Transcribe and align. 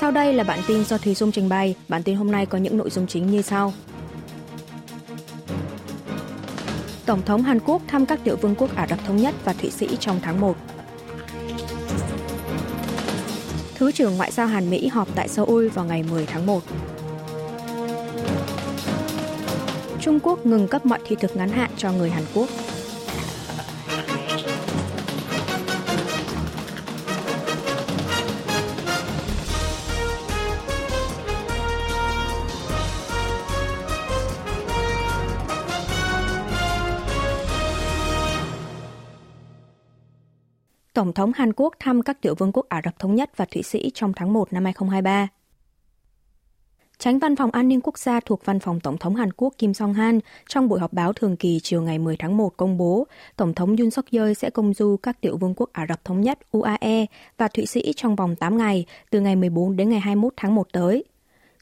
Sau 0.00 0.10
đây 0.10 0.32
là 0.32 0.44
bản 0.44 0.60
tin 0.66 0.84
do 0.84 0.98
Thùy 0.98 1.14
Dung 1.14 1.32
trình 1.32 1.48
bày. 1.48 1.74
Bản 1.88 2.02
tin 2.02 2.16
hôm 2.16 2.30
nay 2.30 2.46
có 2.46 2.58
những 2.58 2.76
nội 2.76 2.90
dung 2.90 3.06
chính 3.06 3.30
như 3.30 3.42
sau. 3.42 3.72
Tổng 7.06 7.22
thống 7.22 7.42
Hàn 7.42 7.58
Quốc 7.60 7.82
thăm 7.86 8.06
các 8.06 8.20
tiểu 8.24 8.36
vương 8.36 8.54
quốc 8.54 8.76
Ả 8.76 8.86
Rập 8.86 8.98
Thống 9.06 9.16
Nhất 9.16 9.34
và 9.44 9.52
Thụy 9.52 9.70
Sĩ 9.70 9.88
trong 10.00 10.20
tháng 10.22 10.40
1. 10.40 10.56
Thứ 13.74 13.92
trưởng 13.92 14.16
Ngoại 14.16 14.32
giao 14.32 14.46
Hàn 14.46 14.70
Mỹ 14.70 14.86
họp 14.86 15.08
tại 15.14 15.28
Seoul 15.28 15.68
vào 15.68 15.84
ngày 15.84 16.02
10 16.02 16.26
tháng 16.26 16.46
1. 16.46 16.62
Trung 20.00 20.20
Quốc 20.22 20.46
ngừng 20.46 20.68
cấp 20.68 20.86
mọi 20.86 20.98
thị 21.06 21.16
thực 21.20 21.36
ngắn 21.36 21.48
hạn 21.48 21.70
cho 21.76 21.92
người 21.92 22.10
Hàn 22.10 22.24
Quốc. 22.34 22.48
Tổng 40.98 41.12
thống 41.12 41.32
Hàn 41.34 41.52
Quốc 41.52 41.74
thăm 41.78 42.02
các 42.02 42.20
tiểu 42.20 42.34
vương 42.34 42.52
quốc 42.52 42.66
Ả 42.68 42.80
Rập 42.84 42.98
Thống 42.98 43.14
Nhất 43.14 43.36
và 43.36 43.44
Thụy 43.44 43.62
Sĩ 43.62 43.90
trong 43.94 44.12
tháng 44.16 44.32
1 44.32 44.52
năm 44.52 44.64
2023. 44.64 45.28
Tránh 46.98 47.18
Văn 47.18 47.36
phòng 47.36 47.50
An 47.50 47.68
ninh 47.68 47.80
Quốc 47.80 47.98
gia 47.98 48.20
thuộc 48.20 48.44
Văn 48.44 48.60
phòng 48.60 48.80
Tổng 48.80 48.98
thống 48.98 49.16
Hàn 49.16 49.32
Quốc 49.32 49.54
Kim 49.58 49.74
Song-han 49.74 50.20
trong 50.48 50.68
buổi 50.68 50.80
họp 50.80 50.92
báo 50.92 51.12
thường 51.12 51.36
kỳ 51.36 51.60
chiều 51.62 51.82
ngày 51.82 51.98
10 51.98 52.16
tháng 52.16 52.36
1 52.36 52.56
công 52.56 52.76
bố, 52.76 53.06
Tổng 53.36 53.54
thống 53.54 53.76
Yoon 53.76 53.90
suk 53.90 54.04
yeol 54.10 54.32
sẽ 54.32 54.50
công 54.50 54.74
du 54.74 54.96
các 55.02 55.20
tiểu 55.20 55.36
vương 55.36 55.54
quốc 55.56 55.70
Ả 55.72 55.86
Rập 55.88 56.04
Thống 56.04 56.20
Nhất 56.20 56.38
UAE 56.50 57.06
và 57.36 57.48
Thụy 57.48 57.66
Sĩ 57.66 57.92
trong 57.96 58.16
vòng 58.16 58.36
8 58.36 58.58
ngày, 58.58 58.86
từ 59.10 59.20
ngày 59.20 59.36
14 59.36 59.76
đến 59.76 59.90
ngày 59.90 60.00
21 60.00 60.32
tháng 60.36 60.54
1 60.54 60.72
tới. 60.72 61.04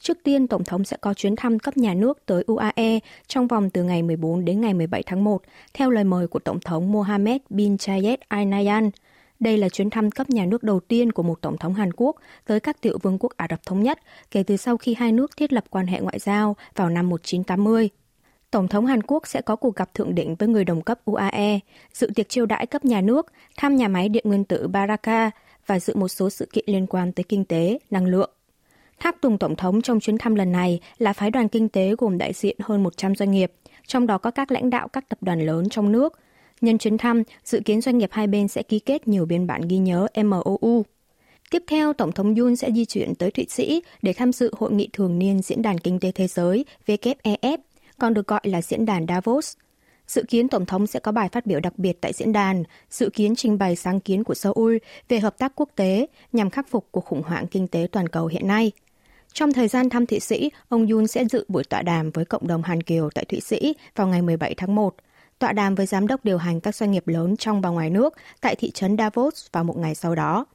Trước 0.01 0.19
tiên, 0.23 0.47
Tổng 0.47 0.65
thống 0.65 0.85
sẽ 0.85 0.97
có 1.01 1.15
chuyến 1.15 1.37
thăm 1.37 1.59
cấp 1.59 1.77
nhà 1.77 1.95
nước 1.95 2.27
tới 2.27 2.45
UAE 2.47 2.99
trong 3.27 3.47
vòng 3.47 3.71
từ 3.71 3.83
ngày 3.83 4.03
14 4.03 4.45
đến 4.45 4.61
ngày 4.61 4.75
17 4.75 5.03
tháng 5.03 5.25
1, 5.25 5.43
theo 5.75 5.91
lời 5.91 6.05
mời 6.05 6.29
của 6.29 6.39
Tổng 6.39 6.61
thống 6.61 6.93
Mohammed 6.93 7.41
bin 7.51 7.77
Zayed 7.77 8.17
Al 8.29 8.45
Nahyan– 8.45 8.91
đây 9.41 9.59
là 9.59 9.69
chuyến 9.69 9.91
thăm 9.91 10.11
cấp 10.11 10.31
nhà 10.31 10.47
nước 10.47 10.63
đầu 10.63 10.81
tiên 10.81 11.13
của 11.13 11.23
một 11.23 11.41
tổng 11.41 11.59
thống 11.59 11.75
Hàn 11.75 11.91
Quốc 11.97 12.17
tới 12.47 12.61
các 12.61 12.81
tiểu 12.81 12.99
vương 13.03 13.19
quốc 13.21 13.33
Ả 13.37 13.47
Rập 13.51 13.67
Thống 13.67 13.83
Nhất 13.83 13.99
kể 14.31 14.43
từ 14.43 14.57
sau 14.57 14.77
khi 14.77 14.95
hai 14.95 15.13
nước 15.13 15.37
thiết 15.37 15.53
lập 15.53 15.65
quan 15.71 15.87
hệ 15.87 16.01
ngoại 16.01 16.19
giao 16.19 16.57
vào 16.75 16.91
năm 16.91 17.09
1980. 17.09 17.89
Tổng 18.51 18.69
thống 18.69 18.87
Hàn 18.87 19.03
Quốc 19.03 19.27
sẽ 19.27 19.41
có 19.41 19.57
cuộc 19.57 19.77
gặp 19.77 19.95
thượng 19.95 20.15
đỉnh 20.15 20.35
với 20.35 20.49
người 20.49 20.65
đồng 20.65 20.83
cấp 20.83 20.99
UAE, 21.05 21.59
dự 21.93 22.11
tiệc 22.15 22.29
chiêu 22.29 22.47
đãi 22.47 22.67
cấp 22.67 22.85
nhà 22.85 23.01
nước, 23.01 23.27
thăm 23.57 23.77
nhà 23.77 23.89
máy 23.89 24.09
điện 24.09 24.25
nguyên 24.27 24.45
tử 24.45 24.69
Baraka 24.69 25.31
và 25.67 25.81
dự 25.81 25.95
một 25.97 26.09
số 26.09 26.31
sự 26.31 26.49
kiện 26.53 26.65
liên 26.69 26.87
quan 26.87 27.13
tới 27.13 27.25
kinh 27.25 27.45
tế, 27.45 27.79
năng 27.91 28.07
lượng. 28.07 28.31
Tháp 28.99 29.17
tùng 29.21 29.39
Tổng 29.39 29.57
thống 29.57 29.83
trong 29.83 30.01
chuyến 30.01 30.19
thăm 30.19 30.35
lần 30.35 30.53
này 30.53 30.81
là 30.99 31.13
phái 31.13 31.31
đoàn 31.31 31.49
kinh 31.49 31.69
tế 31.69 31.95
gồm 31.99 32.19
đại 32.19 32.33
diện 32.33 32.57
hơn 32.61 32.83
100 32.83 33.15
doanh 33.15 33.31
nghiệp, 33.31 33.53
trong 33.87 34.07
đó 34.07 34.19
có 34.19 34.31
các 34.31 34.51
lãnh 34.51 34.71
đạo 34.71 34.89
các 34.89 35.09
tập 35.09 35.19
đoàn 35.21 35.47
lớn 35.47 35.69
trong 35.69 35.93
nước, 35.93 36.19
Nhân 36.61 36.79
chuyến 36.79 36.99
thăm, 36.99 37.23
dự 37.45 37.61
kiến 37.65 37.81
doanh 37.81 37.99
nghiệp 37.99 38.11
hai 38.13 38.27
bên 38.27 38.49
sẽ 38.49 38.63
ký 38.63 38.79
kết 38.79 39.09
nhiều 39.09 39.27
biên 39.27 39.47
bản 39.47 39.61
ghi 39.69 39.79
nhớ 39.79 40.07
MOU. 40.25 40.85
Tiếp 41.51 41.63
theo, 41.67 41.93
Tổng 41.93 42.13
thống 42.13 42.35
Yoon 42.35 42.57
sẽ 42.57 42.71
di 42.73 42.85
chuyển 42.85 43.15
tới 43.15 43.31
Thụy 43.31 43.47
Sĩ 43.49 43.83
để 44.03 44.13
tham 44.13 44.33
dự 44.33 44.51
hội 44.57 44.73
nghị 44.73 44.89
thường 44.93 45.19
niên 45.19 45.43
Diễn 45.43 45.63
đàn 45.63 45.79
Kinh 45.79 46.01
tế 46.01 46.13
Thế 46.13 46.27
giới 46.27 46.65
WEF, 46.87 47.59
còn 47.99 48.15
được 48.15 48.27
gọi 48.27 48.41
là 48.45 48.63
Diễn 48.63 48.87
đàn 48.87 49.07
Davos. 49.07 49.57
Dự 50.07 50.23
kiến 50.29 50.49
Tổng 50.49 50.67
thống 50.67 50.87
sẽ 50.87 51.01
có 51.01 51.13
bài 51.13 51.29
phát 51.33 51.47
biểu 51.47 51.61
đặc 51.61 51.79
biệt 51.79 52.01
tại 52.01 52.13
diễn 52.13 52.33
đàn, 52.33 52.65
dự 52.91 53.11
kiến 53.11 53.37
trình 53.37 53.59
bày 53.59 53.77
sáng 53.77 54.01
kiến 54.01 54.25
của 54.25 54.35
Seoul 54.35 54.77
về 55.09 55.21
hợp 55.21 55.39
tác 55.39 55.53
quốc 55.57 55.69
tế 55.77 56.07
nhằm 56.33 56.51
khắc 56.51 56.69
phục 56.69 56.89
cuộc 56.91 57.05
khủng 57.05 57.23
hoảng 57.23 57.47
kinh 57.47 57.69
tế 57.69 57.87
toàn 57.93 58.09
cầu 58.09 58.27
hiện 58.27 58.49
nay. 58.49 58.73
Trong 59.33 59.53
thời 59.53 59.69
gian 59.69 59.91
thăm 59.91 60.07
Thụy 60.07 60.21
Sĩ, 60.21 60.51
ông 60.69 60.87
Yoon 60.87 61.07
sẽ 61.07 61.25
dự 61.25 61.45
buổi 61.49 61.65
tọa 61.65 61.83
đàm 61.83 62.11
với 62.11 62.25
cộng 62.25 62.47
đồng 62.47 62.63
Hàn 62.63 62.83
Kiều 62.83 63.11
tại 63.15 63.25
Thụy 63.25 63.41
Sĩ 63.41 63.75
vào 63.97 64.07
ngày 64.07 64.23
17 64.23 64.55
tháng 64.55 64.75
1 64.75 64.95
tọa 65.39 65.53
đàm 65.53 65.75
với 65.75 65.87
giám 65.87 66.07
đốc 66.07 66.25
điều 66.25 66.39
hành 66.39 66.61
các 66.61 66.75
doanh 66.75 66.91
nghiệp 66.91 67.09
lớn 67.09 67.37
trong 67.37 67.61
và 67.61 67.69
ngoài 67.69 67.91
nước 67.91 68.15
tại 68.41 68.55
thị 68.55 68.71
trấn 68.71 68.97
Davos 68.97 69.47
vào 69.53 69.65
một 69.65 69.77
ngày 69.77 69.95
sau 69.95 70.15
đó. 70.15 70.47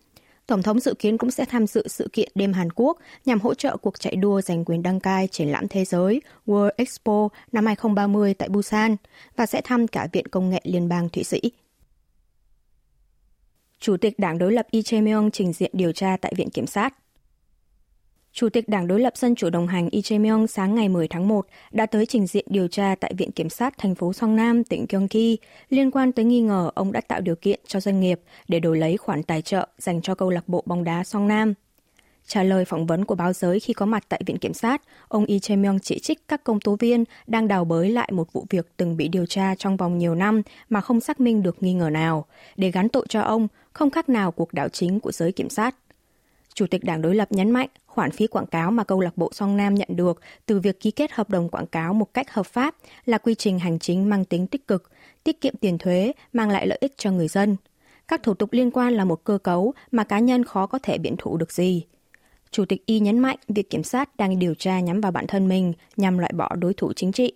Tổng 0.48 0.64
thống 0.64 0.80
dự 0.80 0.94
kiến 1.00 1.18
cũng 1.18 1.32
sẽ 1.32 1.46
tham 1.46 1.68
dự 1.68 1.88
sự 1.88 2.10
kiện 2.14 2.32
đêm 2.36 2.54
Hàn 2.54 2.72
Quốc 2.76 2.98
nhằm 3.26 3.40
hỗ 3.40 3.54
trợ 3.54 3.78
cuộc 3.78 4.00
chạy 4.00 4.16
đua 4.16 4.42
giành 4.42 4.66
quyền 4.66 4.84
đăng 4.84 5.00
cai 5.00 5.28
triển 5.28 5.48
lãm 5.48 5.68
thế 5.68 5.86
giới 5.86 6.22
World 6.46 6.72
Expo 6.78 7.30
năm 7.52 7.66
2030 7.66 8.34
tại 8.34 8.50
Busan 8.50 8.96
và 9.36 9.46
sẽ 9.46 9.62
thăm 9.62 9.88
cả 9.88 10.08
Viện 10.12 10.28
Công 10.28 10.50
nghệ 10.50 10.62
Liên 10.64 10.90
bang 10.90 11.10
Thụy 11.10 11.24
Sĩ. 11.24 11.42
Chủ 13.80 13.98
tịch 13.98 14.20
đảng 14.20 14.38
đối 14.38 14.54
lập 14.54 14.68
Lee 14.72 14.82
Jae-myung 14.82 15.30
trình 15.30 15.54
diện 15.54 15.72
điều 15.74 15.92
tra 15.92 16.18
tại 16.22 16.34
Viện 16.36 16.50
Kiểm 16.50 16.68
sát. 16.68 16.94
Chủ 18.34 18.50
tịch 18.50 18.70
Đảng 18.70 18.88
đối 18.88 19.00
lập 19.00 19.18
Dân 19.18 19.36
chủ 19.36 19.50
đồng 19.50 19.68
hành 19.68 19.90
Lee 19.92 20.02
Jae-myung 20.02 20.48
sáng 20.48 20.76
ngày 20.76 20.90
10 20.90 21.08
tháng 21.08 21.28
1 21.28 21.46
đã 21.72 21.86
tới 21.86 22.06
trình 22.06 22.28
diện 22.28 22.46
điều 22.50 22.68
tra 22.68 22.96
tại 23.00 23.14
Viện 23.18 23.32
Kiểm 23.32 23.50
sát 23.50 23.78
thành 23.78 23.96
phố 23.96 24.14
Song 24.14 24.36
Nam, 24.36 24.64
tỉnh 24.64 24.86
Gyeonggi 24.90 25.38
liên 25.70 25.92
quan 25.92 26.12
tới 26.12 26.26
nghi 26.26 26.42
ngờ 26.42 26.72
ông 26.76 26.92
đã 26.92 27.02
tạo 27.02 27.22
điều 27.22 27.36
kiện 27.36 27.60
cho 27.68 27.80
doanh 27.80 28.00
nghiệp 28.00 28.22
để 28.48 28.60
đổi 28.60 28.78
lấy 28.78 28.98
khoản 28.98 29.24
tài 29.24 29.42
trợ 29.42 29.68
dành 29.78 30.02
cho 30.02 30.16
câu 30.16 30.30
lạc 30.30 30.48
bộ 30.48 30.64
bóng 30.66 30.84
đá 30.84 31.04
Song 31.04 31.28
Nam. 31.28 31.54
Trả 32.28 32.44
lời 32.44 32.66
phỏng 32.66 32.86
vấn 32.86 33.06
của 33.06 33.16
báo 33.16 33.34
giới 33.34 33.60
khi 33.60 33.74
có 33.74 33.86
mặt 33.86 34.04
tại 34.10 34.22
Viện 34.26 34.38
Kiểm 34.38 34.54
sát, 34.54 34.82
ông 35.08 35.26
Lee 35.28 35.38
Jae-myung 35.38 35.80
chỉ 35.80 36.00
trích 36.00 36.28
các 36.28 36.44
công 36.44 36.60
tố 36.60 36.76
viên 36.80 37.04
đang 37.28 37.48
đào 37.48 37.66
bới 37.66 37.90
lại 37.90 38.10
một 38.12 38.34
vụ 38.34 38.46
việc 38.50 38.68
từng 38.78 38.98
bị 38.98 39.08
điều 39.08 39.26
tra 39.26 39.56
trong 39.56 39.78
vòng 39.78 39.98
nhiều 39.98 40.16
năm 40.16 40.42
mà 40.70 40.82
không 40.82 41.00
xác 41.00 41.20
minh 41.20 41.44
được 41.44 41.64
nghi 41.64 41.74
ngờ 41.74 41.90
nào, 41.90 42.26
để 42.58 42.72
gắn 42.72 42.90
tội 42.90 43.06
cho 43.10 43.22
ông, 43.22 43.48
không 43.74 43.90
khác 43.90 44.10
nào 44.10 44.32
cuộc 44.32 44.54
đảo 44.54 44.70
chính 44.70 45.00
của 45.00 45.12
giới 45.12 45.32
kiểm 45.32 45.50
sát. 45.50 45.76
Chủ 46.54 46.68
tịch 46.68 46.84
Đảng 46.84 47.02
đối 47.02 47.16
lập 47.16 47.32
nhấn 47.32 47.52
mạnh 47.52 47.70
khoản 47.86 48.12
phí 48.12 48.28
quảng 48.28 48.46
cáo 48.46 48.72
mà 48.72 48.84
câu 48.84 49.00
lạc 49.00 49.18
bộ 49.18 49.30
Song 49.34 49.58
Nam 49.58 49.76
nhận 49.76 49.88
được 49.92 50.22
từ 50.46 50.60
việc 50.60 50.80
ký 50.80 50.92
kết 50.92 51.12
hợp 51.12 51.30
đồng 51.30 51.50
quảng 51.50 51.68
cáo 51.68 51.94
một 51.94 52.14
cách 52.14 52.34
hợp 52.34 52.46
pháp 52.46 52.76
là 53.06 53.18
quy 53.18 53.36
trình 53.36 53.60
hành 53.60 53.80
chính 53.80 54.10
mang 54.10 54.26
tính 54.26 54.48
tích 54.48 54.68
cực, 54.68 54.92
tiết 55.24 55.42
kiệm 55.42 55.56
tiền 55.56 55.78
thuế, 55.78 56.12
mang 56.34 56.50
lại 56.50 56.68
lợi 56.68 56.78
ích 56.82 56.98
cho 56.98 57.12
người 57.12 57.28
dân. 57.28 57.58
Các 58.08 58.24
thủ 58.24 58.34
tục 58.34 58.54
liên 58.54 58.72
quan 58.72 58.94
là 58.94 59.06
một 59.06 59.24
cơ 59.24 59.38
cấu 59.38 59.74
mà 59.92 60.04
cá 60.04 60.20
nhân 60.20 60.44
khó 60.44 60.66
có 60.66 60.80
thể 60.80 60.98
biện 60.98 61.16
thủ 61.18 61.38
được 61.38 61.52
gì. 61.52 61.84
Chủ 62.52 62.66
tịch 62.66 62.86
Y 62.86 63.00
nhấn 63.00 63.20
mạnh 63.20 63.38
việc 63.48 63.70
kiểm 63.70 63.84
sát 63.84 64.16
đang 64.16 64.40
điều 64.40 64.54
tra 64.54 64.80
nhắm 64.80 65.02
vào 65.02 65.12
bản 65.12 65.28
thân 65.28 65.48
mình 65.48 65.74
nhằm 65.98 66.18
loại 66.18 66.32
bỏ 66.36 66.56
đối 66.56 66.74
thủ 66.74 66.94
chính 66.94 67.12
trị. 67.12 67.34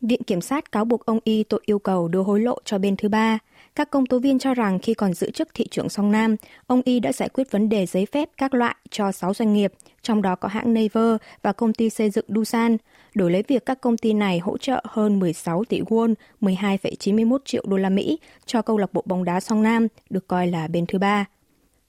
Viện 0.00 0.22
Kiểm 0.22 0.40
sát 0.40 0.72
cáo 0.72 0.84
buộc 0.84 1.06
ông 1.06 1.18
Y 1.24 1.42
tội 1.42 1.60
yêu 1.66 1.78
cầu 1.78 2.08
đưa 2.08 2.22
hối 2.22 2.40
lộ 2.40 2.58
cho 2.64 2.78
bên 2.78 2.96
thứ 2.96 3.08
ba, 3.08 3.38
các 3.78 3.90
công 3.90 4.06
tố 4.06 4.18
viên 4.18 4.38
cho 4.38 4.54
rằng 4.54 4.78
khi 4.78 4.94
còn 4.94 5.14
giữ 5.14 5.30
chức 5.30 5.48
thị 5.54 5.66
trưởng 5.70 5.88
Song 5.88 6.12
Nam, 6.12 6.36
ông 6.66 6.82
Y 6.84 7.00
đã 7.00 7.12
giải 7.12 7.28
quyết 7.28 7.50
vấn 7.50 7.68
đề 7.68 7.86
giấy 7.86 8.06
phép 8.06 8.28
các 8.36 8.54
loại 8.54 8.76
cho 8.90 9.12
6 9.12 9.34
doanh 9.34 9.52
nghiệp, 9.52 9.72
trong 10.02 10.22
đó 10.22 10.36
có 10.36 10.48
hãng 10.48 10.74
Naver 10.74 11.16
và 11.42 11.52
công 11.52 11.72
ty 11.72 11.90
xây 11.90 12.10
dựng 12.10 12.24
Dusan, 12.28 12.76
đổi 13.14 13.30
lấy 13.30 13.42
việc 13.48 13.66
các 13.66 13.80
công 13.80 13.96
ty 13.96 14.12
này 14.12 14.38
hỗ 14.38 14.58
trợ 14.58 14.82
hơn 14.84 15.18
16 15.18 15.64
tỷ 15.64 15.80
won, 15.80 16.14
12,91 16.40 17.38
triệu 17.44 17.64
đô 17.66 17.76
la 17.76 17.88
Mỹ 17.88 18.18
cho 18.46 18.62
câu 18.62 18.78
lạc 18.78 18.92
bộ 18.92 19.02
bóng 19.06 19.24
đá 19.24 19.40
Song 19.40 19.62
Nam, 19.62 19.86
được 20.10 20.28
coi 20.28 20.46
là 20.46 20.68
bên 20.68 20.86
thứ 20.86 20.98
ba. 20.98 21.24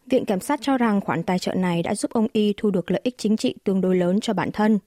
Viện 0.05 0.25
Kiểm 0.25 0.39
sát 0.39 0.59
cho 0.61 0.77
rằng 0.77 1.01
khoản 1.01 1.23
tài 1.23 1.39
trợ 1.39 1.53
này 1.53 1.83
đã 1.83 1.95
giúp 1.95 2.11
ông 2.11 2.27
Y 2.33 2.53
thu 2.57 2.71
được 2.71 2.91
lợi 2.91 3.01
ích 3.03 3.17
chính 3.17 3.37
trị 3.37 3.55
tương 3.63 3.81
đối 3.81 3.95
lớn 3.95 4.19
cho 4.19 4.33
bản 4.33 4.51
thân. 4.51 4.79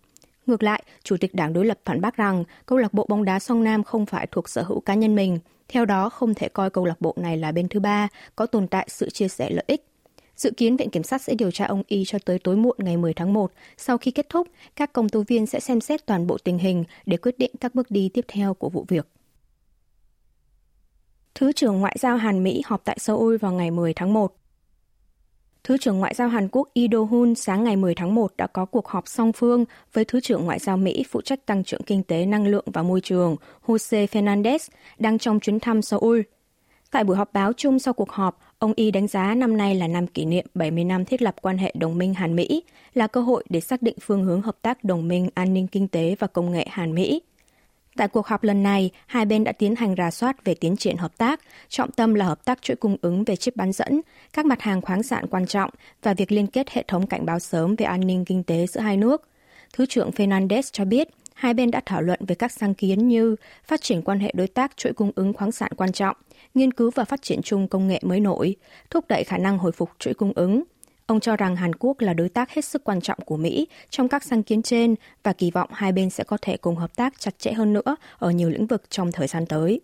Ngược 0.46 0.62
lại, 0.62 0.82
Chủ 1.02 1.16
tịch 1.16 1.34
Đảng 1.34 1.52
đối 1.52 1.64
lập 1.64 1.78
phản 1.84 2.00
bác 2.00 2.16
rằng 2.16 2.44
câu 2.66 2.78
lạc 2.78 2.92
bộ 2.92 3.06
bóng 3.08 3.24
đá 3.24 3.38
Song 3.38 3.64
Nam 3.64 3.82
không 3.82 4.06
phải 4.06 4.26
thuộc 4.26 4.48
sở 4.48 4.62
hữu 4.62 4.80
cá 4.80 4.94
nhân 4.94 5.14
mình, 5.14 5.38
theo 5.72 5.84
đó, 5.84 6.09
không 6.09 6.34
thể 6.34 6.49
coi 6.49 6.71
câu 6.71 6.84
lạc 6.84 7.00
bộ 7.00 7.15
này 7.16 7.37
là 7.37 7.53
bên 7.53 7.69
thứ 7.69 7.81
ba, 7.81 8.09
có 8.37 8.47
tồn 8.47 8.66
tại 8.66 8.87
sự 8.91 9.10
chia 9.10 9.28
sẻ 9.28 9.50
lợi 9.50 9.65
ích. 9.66 9.87
Dự 10.37 10.50
kiến 10.56 10.77
Viện 10.77 10.91
Kiểm 10.91 11.03
sát 11.03 11.22
sẽ 11.22 11.34
điều 11.34 11.50
tra 11.50 11.65
ông 11.65 11.83
Y 11.87 12.05
cho 12.06 12.19
tới 12.25 12.38
tối 12.38 12.56
muộn 12.56 12.77
ngày 12.78 12.97
10 12.97 13.15
tháng 13.15 13.33
1. 13.33 13.53
Sau 13.77 13.99
khi 13.99 14.10
kết 14.10 14.28
thúc, 14.28 14.49
các 14.77 14.93
công 14.93 15.09
tố 15.09 15.25
viên 15.28 15.47
sẽ 15.47 15.60
xem 15.60 15.81
xét 15.81 16.06
toàn 16.06 16.27
bộ 16.27 16.38
tình 16.44 16.59
hình 16.59 16.84
để 17.06 17.16
quyết 17.16 17.38
định 17.38 17.50
các 17.60 17.75
bước 17.75 17.91
đi 17.91 18.10
tiếp 18.15 18.25
theo 18.28 18.55
của 18.55 18.69
vụ 18.69 18.84
việc. 18.88 19.09
Thứ 21.34 21.53
trưởng 21.53 21.81
Ngoại 21.81 21.97
giao 22.00 22.16
Hàn 22.16 22.43
Mỹ 22.43 22.62
họp 22.65 22.84
tại 22.84 22.99
Seoul 22.99 23.37
vào 23.37 23.53
ngày 23.53 23.71
10 23.71 23.95
tháng 23.95 24.13
1. 24.13 24.34
Thứ 25.64 25.76
trưởng 25.76 25.98
Ngoại 25.98 26.14
giao 26.14 26.28
Hàn 26.28 26.48
Quốc 26.53 26.68
Lee 26.74 26.86
Do-hun 26.88 27.34
sáng 27.34 27.64
ngày 27.64 27.76
10 27.76 27.94
tháng 27.94 28.14
1 28.14 28.32
đã 28.36 28.47
có 28.47 28.64
cuộc 28.64 28.88
họp 28.88 29.09
song 29.09 29.32
phương 29.32 29.64
với 29.92 30.04
Thứ 30.04 30.20
trưởng 30.20 30.44
Ngoại 30.44 30.59
giao 30.59 30.76
Mỹ 30.76 31.04
phụ 31.10 31.20
trách 31.20 31.47
tăng 31.47 31.64
trưởng 31.64 31.82
kinh 31.82 32.03
tế, 32.03 32.26
năng 32.26 32.47
lượng 32.47 32.64
và 32.72 32.82
môi 32.82 33.00
trường 33.00 33.36
Jose 33.66 34.06
Fernandez 34.06 34.59
đang 34.98 35.18
trong 35.18 35.41
chuyến 35.41 35.60
thăm 35.60 35.82
Seoul. 35.82 36.20
Tại 36.91 37.04
buổi 37.04 37.16
họp 37.16 37.32
báo 37.32 37.53
chung 37.53 37.78
sau 37.78 37.94
cuộc 37.94 38.10
họp, 38.10 38.38
ông 38.59 38.72
Y 38.76 38.91
đánh 38.91 39.09
giá 39.09 39.34
năm 39.34 39.56
nay 39.56 39.74
là 39.74 39.86
năm 39.86 40.06
kỷ 40.06 40.24
niệm 40.24 40.47
70 40.54 40.84
năm 40.84 41.04
thiết 41.04 41.22
lập 41.22 41.34
quan 41.42 41.59
hệ 41.59 41.72
đồng 41.78 41.98
minh 41.98 42.15
Hàn-Mỹ, 42.15 42.62
là 42.94 43.06
cơ 43.06 43.20
hội 43.20 43.44
để 43.48 43.60
xác 43.60 43.82
định 43.82 43.97
phương 44.00 44.24
hướng 44.24 44.42
hợp 44.42 44.56
tác 44.62 44.84
đồng 44.84 45.08
minh 45.08 45.28
an 45.34 45.54
ninh 45.54 45.66
kinh 45.66 45.88
tế 45.88 46.16
và 46.18 46.26
công 46.26 46.53
nghệ 46.53 46.66
Hàn-Mỹ– 46.70 47.22
Tại 47.97 48.09
cuộc 48.09 48.27
họp 48.27 48.42
lần 48.42 48.62
này, 48.62 48.91
hai 49.06 49.24
bên 49.24 49.44
đã 49.44 49.53
tiến 49.53 49.77
hành 49.77 49.94
rà 49.98 50.10
soát 50.10 50.44
về 50.44 50.54
tiến 50.54 50.77
triển 50.77 50.97
hợp 50.97 51.18
tác, 51.18 51.41
trọng 51.68 51.92
tâm 51.92 52.15
là 52.15 52.24
hợp 52.24 52.44
tác 52.44 52.62
chuỗi 52.62 52.77
cung 52.77 52.97
ứng 53.03 53.24
về 53.24 53.36
chip 53.36 53.56
bán 53.56 53.72
dẫn, 53.72 54.00
các 54.33 54.47
mặt 54.47 54.60
hàng 54.62 54.80
khoáng 54.80 55.03
sản 55.03 55.27
quan 55.30 55.47
trọng 55.47 55.71
và 56.03 56.15
việc 56.15 56.33
liên 56.33 56.47
kết 56.47 56.71
hệ 56.71 56.84
thống 56.89 57.06
cảnh 57.06 57.27
báo 57.27 57.39
sớm 57.39 57.77
về 57.77 57.86
an 57.86 58.06
ninh 58.06 58.24
kinh 58.24 58.42
tế 58.42 58.66
giữa 58.66 58.80
hai 58.80 58.97
nước. 58.97 59.28
Thứ 59.72 59.86
trưởng 59.86 60.10
Fernandez 60.10 60.62
cho 60.72 60.84
biết, 60.84 61.09
hai 61.34 61.54
bên 61.54 61.71
đã 61.71 61.80
thảo 61.86 62.03
luận 62.03 62.21
về 62.27 62.34
các 62.34 62.53
sáng 62.53 62.74
kiến 62.74 63.09
như 63.09 63.36
phát 63.65 63.83
triển 63.83 64.03
quan 64.03 64.21
hệ 64.21 64.33
đối 64.34 64.47
tác 64.47 64.77
chuỗi 64.77 64.92
cung 64.92 65.12
ứng 65.15 65.33
khoáng 65.33 65.53
sản 65.53 65.72
quan 65.77 65.92
trọng, 65.92 66.16
nghiên 66.54 66.72
cứu 66.72 66.91
và 66.94 67.04
phát 67.04 67.22
triển 67.22 67.42
chung 67.42 67.68
công 67.68 67.89
nghệ 67.89 68.00
mới 68.03 68.21
nổi, 68.21 68.56
thúc 68.91 69.04
đẩy 69.09 69.24
khả 69.24 69.39
năng 69.39 69.59
hồi 69.59 69.72
phục 69.72 69.91
chuỗi 69.98 70.15
cung 70.15 70.33
ứng, 70.34 70.62
Ông 71.07 71.21
cho 71.21 71.37
rằng 71.37 71.57
Hàn 71.57 71.75
Quốc 71.75 72.01
là 72.01 72.15
đối 72.15 72.28
tác 72.28 72.51
hết 72.51 72.65
sức 72.65 72.84
quan 72.84 73.01
trọng 73.01 73.19
của 73.25 73.37
Mỹ 73.37 73.66
trong 73.91 74.09
các 74.09 74.25
sáng 74.25 74.43
kiến 74.43 74.63
trên 74.63 74.95
và 75.22 75.33
kỳ 75.33 75.51
vọng 75.51 75.71
hai 75.72 75.93
bên 75.93 76.10
sẽ 76.10 76.25
có 76.25 76.39
thể 76.43 76.57
cùng 76.57 76.77
hợp 76.77 76.97
tác 76.97 77.21
chặt 77.21 77.39
chẽ 77.39 77.53
hơn 77.53 77.72
nữa 77.72 77.97
ở 78.19 78.31
nhiều 78.31 78.51
lĩnh 78.51 78.66
vực 78.66 78.91
trong 78.91 79.13
thời 79.13 79.27
gian 79.27 79.47
tới. 79.47 79.81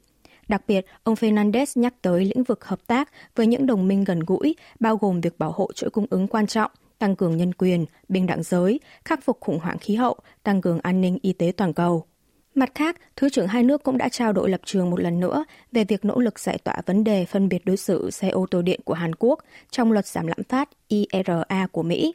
Đặc 0.48 0.62
biệt, 0.68 0.86
ông 1.02 1.14
Fernandez 1.14 1.66
nhắc 1.74 1.94
tới 2.02 2.24
lĩnh 2.24 2.44
vực 2.44 2.64
hợp 2.64 2.86
tác 2.86 3.10
với 3.36 3.46
những 3.46 3.66
đồng 3.66 3.88
minh 3.88 4.04
gần 4.04 4.20
gũi, 4.26 4.56
bao 4.80 4.96
gồm 4.96 5.20
việc 5.20 5.38
bảo 5.38 5.52
hộ 5.52 5.72
chuỗi 5.72 5.90
cung 5.90 6.06
ứng 6.10 6.28
quan 6.28 6.46
trọng, 6.46 6.70
tăng 6.98 7.16
cường 7.16 7.36
nhân 7.36 7.54
quyền, 7.54 7.84
bình 8.08 8.26
đẳng 8.26 8.42
giới, 8.42 8.80
khắc 9.04 9.24
phục 9.24 9.40
khủng 9.40 9.58
hoảng 9.58 9.78
khí 9.78 9.94
hậu, 9.94 10.16
tăng 10.42 10.60
cường 10.60 10.80
an 10.82 11.00
ninh 11.00 11.18
y 11.22 11.32
tế 11.32 11.52
toàn 11.56 11.72
cầu. 11.72 12.04
Mặt 12.54 12.70
khác, 12.74 12.96
Thứ 13.16 13.28
trưởng 13.28 13.46
hai 13.46 13.62
nước 13.62 13.82
cũng 13.82 13.98
đã 13.98 14.08
trao 14.08 14.32
đổi 14.32 14.50
lập 14.50 14.60
trường 14.64 14.90
một 14.90 15.00
lần 15.00 15.20
nữa 15.20 15.44
về 15.72 15.84
việc 15.84 16.04
nỗ 16.04 16.20
lực 16.20 16.38
giải 16.38 16.58
tỏa 16.64 16.74
vấn 16.86 17.04
đề 17.04 17.24
phân 17.24 17.48
biệt 17.48 17.64
đối 17.64 17.76
xử 17.76 18.10
xe 18.10 18.28
ô 18.28 18.46
tô 18.50 18.62
điện 18.62 18.80
của 18.84 18.94
Hàn 18.94 19.14
Quốc 19.14 19.38
trong 19.70 19.92
luật 19.92 20.06
giảm 20.06 20.26
lạm 20.26 20.42
phát 20.48 20.68
IRA 20.88 21.66
của 21.72 21.82
Mỹ. 21.82 22.12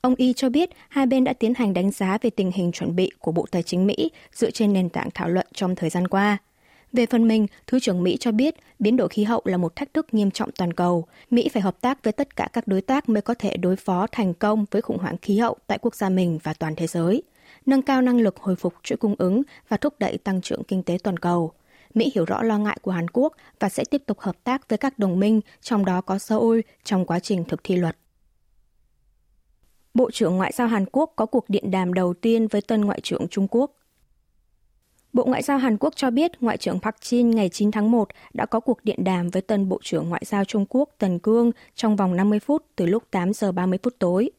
Ông 0.00 0.14
Y 0.14 0.32
cho 0.32 0.48
biết 0.48 0.70
hai 0.88 1.06
bên 1.06 1.24
đã 1.24 1.32
tiến 1.32 1.54
hành 1.54 1.74
đánh 1.74 1.90
giá 1.90 2.18
về 2.22 2.30
tình 2.30 2.50
hình 2.54 2.72
chuẩn 2.72 2.96
bị 2.96 3.10
của 3.18 3.32
Bộ 3.32 3.46
Tài 3.50 3.62
chính 3.62 3.86
Mỹ 3.86 4.10
dựa 4.32 4.50
trên 4.50 4.72
nền 4.72 4.88
tảng 4.88 5.08
thảo 5.14 5.28
luận 5.28 5.46
trong 5.54 5.74
thời 5.74 5.90
gian 5.90 6.08
qua. 6.08 6.38
Về 6.92 7.06
phần 7.06 7.28
mình, 7.28 7.46
Thứ 7.66 7.80
trưởng 7.80 8.02
Mỹ 8.02 8.16
cho 8.20 8.32
biết 8.32 8.54
biến 8.78 8.96
đổi 8.96 9.08
khí 9.08 9.24
hậu 9.24 9.42
là 9.44 9.56
một 9.56 9.76
thách 9.76 9.94
thức 9.94 10.14
nghiêm 10.14 10.30
trọng 10.30 10.50
toàn 10.52 10.72
cầu. 10.72 11.06
Mỹ 11.30 11.48
phải 11.52 11.62
hợp 11.62 11.80
tác 11.80 12.04
với 12.04 12.12
tất 12.12 12.36
cả 12.36 12.48
các 12.52 12.66
đối 12.66 12.80
tác 12.80 13.08
mới 13.08 13.22
có 13.22 13.34
thể 13.34 13.56
đối 13.56 13.76
phó 13.76 14.06
thành 14.12 14.34
công 14.34 14.64
với 14.70 14.82
khủng 14.82 14.98
hoảng 14.98 15.16
khí 15.22 15.38
hậu 15.38 15.56
tại 15.66 15.78
quốc 15.82 15.94
gia 15.94 16.08
mình 16.08 16.38
và 16.42 16.54
toàn 16.54 16.74
thế 16.76 16.86
giới 16.86 17.22
nâng 17.68 17.82
cao 17.82 18.02
năng 18.02 18.20
lực 18.20 18.36
hồi 18.36 18.56
phục 18.56 18.74
chuỗi 18.82 18.96
cung 18.96 19.14
ứng 19.18 19.42
và 19.68 19.76
thúc 19.76 19.94
đẩy 19.98 20.18
tăng 20.18 20.40
trưởng 20.40 20.64
kinh 20.64 20.82
tế 20.82 20.98
toàn 21.02 21.16
cầu. 21.16 21.52
Mỹ 21.94 22.12
hiểu 22.14 22.24
rõ 22.24 22.42
lo 22.42 22.58
ngại 22.58 22.78
của 22.82 22.90
Hàn 22.90 23.08
Quốc 23.10 23.32
và 23.60 23.68
sẽ 23.68 23.84
tiếp 23.90 24.02
tục 24.06 24.20
hợp 24.20 24.44
tác 24.44 24.68
với 24.68 24.78
các 24.78 24.98
đồng 24.98 25.20
minh, 25.20 25.40
trong 25.60 25.84
đó 25.84 26.00
có 26.00 26.18
Seoul, 26.18 26.60
trong 26.84 27.06
quá 27.06 27.18
trình 27.18 27.44
thực 27.44 27.64
thi 27.64 27.76
luật. 27.76 27.96
Bộ 29.94 30.10
trưởng 30.10 30.36
Ngoại 30.36 30.52
giao 30.52 30.66
Hàn 30.68 30.84
Quốc 30.92 31.12
có 31.16 31.26
cuộc 31.26 31.48
điện 31.48 31.70
đàm 31.70 31.94
đầu 31.94 32.14
tiên 32.14 32.48
với 32.48 32.60
tân 32.62 32.80
Ngoại 32.80 33.00
trưởng 33.02 33.28
Trung 33.28 33.46
Quốc. 33.50 33.72
Bộ 35.12 35.24
Ngoại 35.24 35.42
giao 35.42 35.58
Hàn 35.58 35.76
Quốc 35.76 35.96
cho 35.96 36.10
biết 36.10 36.32
Ngoại 36.40 36.56
trưởng 36.56 36.80
Park 36.80 36.96
Jin 36.96 37.34
ngày 37.34 37.48
9 37.48 37.70
tháng 37.70 37.90
1 37.90 38.08
đã 38.34 38.46
có 38.46 38.60
cuộc 38.60 38.84
điện 38.84 39.04
đàm 39.04 39.30
với 39.30 39.42
tân 39.42 39.68
Bộ 39.68 39.80
trưởng 39.82 40.08
Ngoại 40.08 40.22
giao 40.26 40.44
Trung 40.44 40.66
Quốc 40.68 40.88
Tần 40.98 41.18
Cương 41.18 41.50
trong 41.74 41.96
vòng 41.96 42.16
50 42.16 42.40
phút 42.40 42.64
từ 42.76 42.86
lúc 42.86 43.02
8 43.10 43.32
giờ 43.32 43.52
30 43.52 43.78
phút 43.82 43.94
tối 43.98 44.30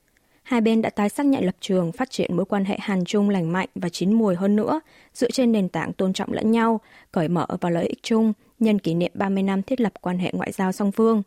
hai 0.50 0.62
bên 0.62 0.81
đã 0.81 0.90
tái 0.90 1.10
xác 1.10 1.25
nhận 1.25 1.46
lập 1.46 1.56
trường 1.60 1.92
phát 1.92 2.12
triển 2.12 2.36
mối 2.38 2.46
quan 2.46 2.66
hệ 2.66 2.78
Hàn 2.80 3.06
Trung 3.06 3.30
lành 3.30 3.51
mạnh 3.51 3.69
và 3.75 3.90
chín 3.90 4.13
mùi 4.13 4.36
hơn 4.36 4.56
nữa, 4.56 4.80
dựa 5.13 5.31
trên 5.31 5.51
nền 5.51 5.69
tảng 5.69 5.94
tôn 5.94 6.13
trọng 6.13 6.34
lẫn 6.34 6.51
nhau, 6.51 6.80
cởi 7.12 7.28
mở 7.28 7.46
và 7.62 7.69
lợi 7.69 7.88
ích 7.88 8.04
chung, 8.04 8.34
nhân 8.60 8.80
kỷ 8.80 8.94
niệm 8.94 9.12
30 9.13 9.44
năm 9.44 9.62
thiết 9.62 9.81
lập 9.81 9.94
quan 10.01 10.18
hệ 10.18 10.31
ngoại 10.34 10.51
giao 10.51 10.72
song 10.72 10.92
phương. 10.92 11.24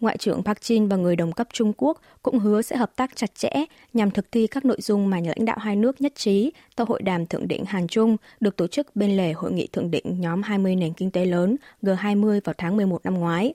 Ngoại 0.00 0.16
trưởng 0.16 0.42
Park 0.42 0.58
Jin 0.58 0.88
và 0.88 0.96
người 0.96 1.16
đồng 1.16 1.32
cấp 1.32 1.48
Trung 1.52 1.72
Quốc 1.76 2.00
cũng 2.22 2.38
hứa 2.38 2.62
sẽ 2.62 2.76
hợp 2.76 2.96
tác 2.96 3.16
chặt 3.16 3.34
chẽ 3.34 3.50
nhằm 3.92 4.10
thực 4.10 4.32
thi 4.32 4.46
các 4.46 4.64
nội 4.64 4.80
dung 4.80 5.10
mà 5.10 5.18
nhà 5.18 5.32
lãnh 5.36 5.44
đạo 5.44 5.58
hai 5.60 5.76
nước 5.76 6.00
nhất 6.00 6.12
trí 6.16 6.52
tại 6.76 6.86
hội 6.88 7.02
đàm 7.02 7.26
thượng 7.26 7.48
đỉnh 7.48 7.64
Hàn 7.64 7.86
Trung 7.88 8.16
được 8.40 8.56
tổ 8.56 8.66
chức 8.66 8.96
bên 8.96 9.16
lề 9.16 9.32
hội 9.32 9.52
nghị 9.52 9.66
thượng 9.66 9.90
đỉnh 9.90 10.20
nhóm 10.20 10.42
20 10.42 10.76
nền 10.76 10.92
kinh 10.92 11.10
tế 11.10 11.24
lớn 11.24 11.56
G20 11.82 12.40
vào 12.44 12.54
tháng 12.58 12.76
11 12.76 13.04
năm 13.04 13.14
ngoái 13.14 13.54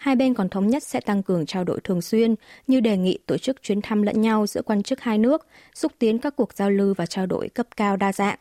hai 0.00 0.16
bên 0.16 0.34
còn 0.34 0.48
thống 0.48 0.66
nhất 0.66 0.82
sẽ 0.82 1.00
tăng 1.00 1.22
cường 1.22 1.46
trao 1.46 1.64
đổi 1.64 1.80
thường 1.84 2.02
xuyên 2.02 2.34
như 2.66 2.80
đề 2.80 2.96
nghị 2.96 3.18
tổ 3.26 3.38
chức 3.38 3.62
chuyến 3.62 3.82
thăm 3.82 4.02
lẫn 4.02 4.20
nhau 4.20 4.46
giữa 4.46 4.62
quan 4.62 4.82
chức 4.82 5.00
hai 5.00 5.18
nước, 5.18 5.46
xúc 5.74 5.92
tiến 5.98 6.18
các 6.18 6.36
cuộc 6.36 6.52
giao 6.54 6.70
lưu 6.70 6.94
và 6.94 7.06
trao 7.06 7.26
đổi 7.26 7.48
cấp 7.48 7.66
cao 7.76 7.96
đa 7.96 8.12
dạng. 8.12 8.38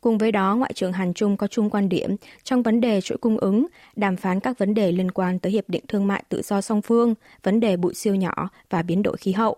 Cùng 0.00 0.18
với 0.18 0.32
đó, 0.32 0.56
Ngoại 0.56 0.72
trưởng 0.72 0.92
Hàn 0.92 1.14
Trung 1.14 1.36
có 1.36 1.46
chung 1.46 1.70
quan 1.70 1.88
điểm 1.88 2.16
trong 2.44 2.62
vấn 2.62 2.80
đề 2.80 3.00
chuỗi 3.00 3.18
cung 3.18 3.38
ứng, 3.38 3.66
đàm 3.96 4.16
phán 4.16 4.40
các 4.40 4.58
vấn 4.58 4.74
đề 4.74 4.92
liên 4.92 5.10
quan 5.10 5.38
tới 5.38 5.52
Hiệp 5.52 5.68
định 5.68 5.84
Thương 5.88 6.06
mại 6.06 6.24
Tự 6.28 6.42
do 6.42 6.60
song 6.60 6.82
phương, 6.82 7.14
vấn 7.42 7.60
đề 7.60 7.76
bụi 7.76 7.94
siêu 7.94 8.14
nhỏ 8.14 8.48
và 8.70 8.82
biến 8.82 9.02
đổi 9.02 9.16
khí 9.16 9.32
hậu. 9.32 9.56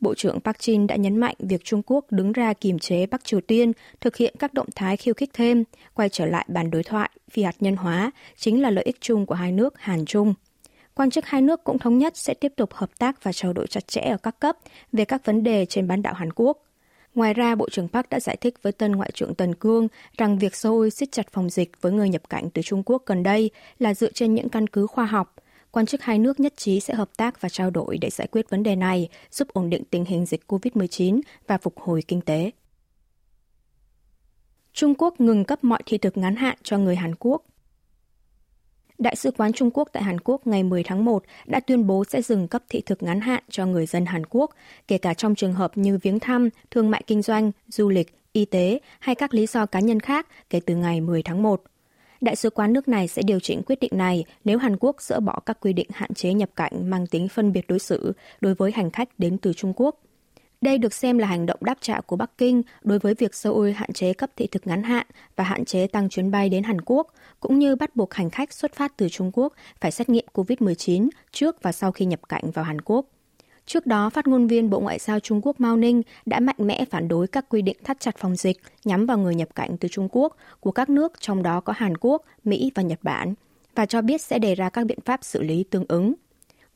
Bộ 0.00 0.14
trưởng 0.14 0.40
Park 0.40 0.56
Jin 0.56 0.86
đã 0.86 0.96
nhấn 0.96 1.16
mạnh 1.16 1.36
việc 1.38 1.64
Trung 1.64 1.82
Quốc 1.86 2.04
đứng 2.10 2.32
ra 2.32 2.52
kiềm 2.52 2.78
chế 2.78 3.06
Bắc 3.06 3.24
Triều 3.24 3.40
Tiên 3.40 3.72
thực 4.00 4.16
hiện 4.16 4.34
các 4.38 4.54
động 4.54 4.68
thái 4.74 4.96
khiêu 4.96 5.14
khích 5.14 5.30
thêm, 5.32 5.64
quay 5.94 6.08
trở 6.08 6.26
lại 6.26 6.46
bàn 6.48 6.70
đối 6.70 6.82
thoại 6.82 7.10
phi 7.30 7.42
hạt 7.42 7.56
nhân 7.60 7.76
hóa 7.76 8.10
chính 8.36 8.62
là 8.62 8.70
lợi 8.70 8.84
ích 8.84 8.96
chung 9.00 9.26
của 9.26 9.34
hai 9.34 9.52
nước 9.52 9.78
Hàn 9.78 10.04
Trung 10.04 10.34
quan 10.98 11.10
chức 11.10 11.26
hai 11.26 11.42
nước 11.42 11.64
cũng 11.64 11.78
thống 11.78 11.98
nhất 11.98 12.16
sẽ 12.16 12.34
tiếp 12.34 12.52
tục 12.56 12.74
hợp 12.74 12.98
tác 12.98 13.24
và 13.24 13.32
trao 13.32 13.52
đổi 13.52 13.66
chặt 13.66 13.88
chẽ 13.88 14.00
ở 14.00 14.16
các 14.16 14.40
cấp 14.40 14.56
về 14.92 15.04
các 15.04 15.24
vấn 15.24 15.42
đề 15.42 15.66
trên 15.66 15.88
bán 15.88 16.02
đảo 16.02 16.14
Hàn 16.14 16.32
Quốc. 16.32 16.58
Ngoài 17.14 17.34
ra, 17.34 17.54
Bộ 17.54 17.68
trưởng 17.70 17.88
Park 17.88 18.08
đã 18.08 18.20
giải 18.20 18.36
thích 18.36 18.54
với 18.62 18.72
tân 18.72 18.92
Ngoại 18.92 19.10
trưởng 19.14 19.34
Tần 19.34 19.54
Cương 19.54 19.88
rằng 20.18 20.38
việc 20.38 20.56
Seoul 20.56 20.88
siết 20.88 21.12
chặt 21.12 21.26
phòng 21.32 21.50
dịch 21.50 21.72
với 21.80 21.92
người 21.92 22.08
nhập 22.08 22.30
cảnh 22.30 22.50
từ 22.50 22.62
Trung 22.62 22.82
Quốc 22.86 23.02
gần 23.06 23.22
đây 23.22 23.50
là 23.78 23.94
dựa 23.94 24.12
trên 24.12 24.34
những 24.34 24.48
căn 24.48 24.66
cứ 24.66 24.86
khoa 24.86 25.06
học. 25.06 25.34
Quan 25.70 25.86
chức 25.86 26.02
hai 26.02 26.18
nước 26.18 26.40
nhất 26.40 26.52
trí 26.56 26.80
sẽ 26.80 26.94
hợp 26.94 27.16
tác 27.16 27.40
và 27.40 27.48
trao 27.48 27.70
đổi 27.70 27.98
để 27.98 28.10
giải 28.10 28.28
quyết 28.30 28.50
vấn 28.50 28.62
đề 28.62 28.76
này, 28.76 29.08
giúp 29.30 29.48
ổn 29.52 29.70
định 29.70 29.82
tình 29.90 30.04
hình 30.04 30.26
dịch 30.26 30.42
COVID-19 30.48 31.20
và 31.46 31.58
phục 31.58 31.78
hồi 31.80 32.02
kinh 32.08 32.20
tế. 32.20 32.50
Trung 34.72 34.94
Quốc 34.98 35.20
ngừng 35.20 35.44
cấp 35.44 35.64
mọi 35.64 35.82
thị 35.86 35.98
thực 35.98 36.16
ngắn 36.16 36.36
hạn 36.36 36.58
cho 36.62 36.78
người 36.78 36.96
Hàn 36.96 37.14
Quốc 37.18 37.42
Đại 38.98 39.16
sứ 39.16 39.30
quán 39.30 39.52
Trung 39.52 39.70
Quốc 39.74 39.88
tại 39.92 40.02
Hàn 40.02 40.20
Quốc 40.20 40.46
ngày 40.46 40.62
10 40.62 40.82
tháng 40.82 41.04
1 41.04 41.22
đã 41.46 41.60
tuyên 41.60 41.86
bố 41.86 42.04
sẽ 42.04 42.22
dừng 42.22 42.48
cấp 42.48 42.62
thị 42.68 42.82
thực 42.86 43.02
ngắn 43.02 43.20
hạn 43.20 43.42
cho 43.50 43.66
người 43.66 43.86
dân 43.86 44.06
Hàn 44.06 44.26
Quốc, 44.26 44.50
kể 44.88 44.98
cả 44.98 45.14
trong 45.14 45.34
trường 45.34 45.52
hợp 45.52 45.78
như 45.78 45.98
viếng 46.02 46.20
thăm, 46.20 46.48
thương 46.70 46.90
mại 46.90 47.02
kinh 47.06 47.22
doanh, 47.22 47.52
du 47.68 47.88
lịch, 47.88 48.14
y 48.32 48.44
tế 48.44 48.80
hay 48.98 49.14
các 49.14 49.34
lý 49.34 49.46
do 49.46 49.66
cá 49.66 49.80
nhân 49.80 50.00
khác 50.00 50.26
kể 50.50 50.60
từ 50.66 50.76
ngày 50.76 51.00
10 51.00 51.22
tháng 51.22 51.42
1. 51.42 51.62
Đại 52.20 52.36
sứ 52.36 52.50
quán 52.50 52.72
nước 52.72 52.88
này 52.88 53.08
sẽ 53.08 53.22
điều 53.22 53.40
chỉnh 53.40 53.62
quyết 53.66 53.80
định 53.80 53.92
này 53.94 54.24
nếu 54.44 54.58
Hàn 54.58 54.76
Quốc 54.80 55.02
dỡ 55.02 55.20
bỏ 55.20 55.40
các 55.46 55.58
quy 55.60 55.72
định 55.72 55.88
hạn 55.92 56.14
chế 56.14 56.32
nhập 56.34 56.50
cảnh 56.56 56.90
mang 56.90 57.06
tính 57.06 57.28
phân 57.28 57.52
biệt 57.52 57.64
đối 57.68 57.78
xử 57.78 58.12
đối 58.40 58.54
với 58.54 58.72
hành 58.72 58.90
khách 58.90 59.08
đến 59.18 59.38
từ 59.38 59.52
Trung 59.52 59.72
Quốc. 59.76 60.00
Đây 60.60 60.78
được 60.78 60.94
xem 60.94 61.18
là 61.18 61.26
hành 61.26 61.46
động 61.46 61.58
đáp 61.60 61.78
trả 61.80 62.00
của 62.00 62.16
Bắc 62.16 62.38
Kinh 62.38 62.62
đối 62.82 62.98
với 62.98 63.14
việc 63.14 63.34
Seoul 63.34 63.70
hạn 63.70 63.92
chế 63.92 64.12
cấp 64.12 64.30
thị 64.36 64.46
thực 64.46 64.66
ngắn 64.66 64.82
hạn 64.82 65.06
và 65.36 65.44
hạn 65.44 65.64
chế 65.64 65.86
tăng 65.86 66.08
chuyến 66.08 66.30
bay 66.30 66.48
đến 66.48 66.62
Hàn 66.62 66.80
Quốc, 66.80 67.14
cũng 67.40 67.58
như 67.58 67.76
bắt 67.76 67.96
buộc 67.96 68.14
hành 68.14 68.30
khách 68.30 68.52
xuất 68.52 68.74
phát 68.74 68.96
từ 68.96 69.08
Trung 69.08 69.30
Quốc 69.32 69.52
phải 69.80 69.90
xét 69.90 70.08
nghiệm 70.08 70.24
COVID-19 70.34 71.08
trước 71.32 71.62
và 71.62 71.72
sau 71.72 71.92
khi 71.92 72.04
nhập 72.04 72.20
cảnh 72.28 72.50
vào 72.50 72.64
Hàn 72.64 72.80
Quốc. 72.80 73.06
Trước 73.66 73.86
đó, 73.86 74.10
phát 74.10 74.26
ngôn 74.26 74.46
viên 74.46 74.70
Bộ 74.70 74.80
Ngoại 74.80 74.98
giao 74.98 75.20
Trung 75.20 75.40
Quốc 75.42 75.60
Mao 75.60 75.76
Ninh 75.76 76.02
đã 76.26 76.40
mạnh 76.40 76.56
mẽ 76.58 76.84
phản 76.90 77.08
đối 77.08 77.26
các 77.26 77.48
quy 77.48 77.62
định 77.62 77.76
thắt 77.84 78.00
chặt 78.00 78.16
phòng 78.18 78.36
dịch 78.36 78.56
nhắm 78.84 79.06
vào 79.06 79.18
người 79.18 79.34
nhập 79.34 79.48
cảnh 79.54 79.76
từ 79.80 79.88
Trung 79.88 80.08
Quốc 80.12 80.36
của 80.60 80.72
các 80.72 80.90
nước 80.90 81.12
trong 81.20 81.42
đó 81.42 81.60
có 81.60 81.72
Hàn 81.76 81.96
Quốc, 81.96 82.22
Mỹ 82.44 82.72
và 82.74 82.82
Nhật 82.82 82.98
Bản 83.02 83.34
và 83.74 83.86
cho 83.86 84.02
biết 84.02 84.20
sẽ 84.20 84.38
đề 84.38 84.54
ra 84.54 84.70
các 84.70 84.86
biện 84.86 84.98
pháp 85.04 85.24
xử 85.24 85.42
lý 85.42 85.64
tương 85.70 85.84
ứng. 85.88 86.14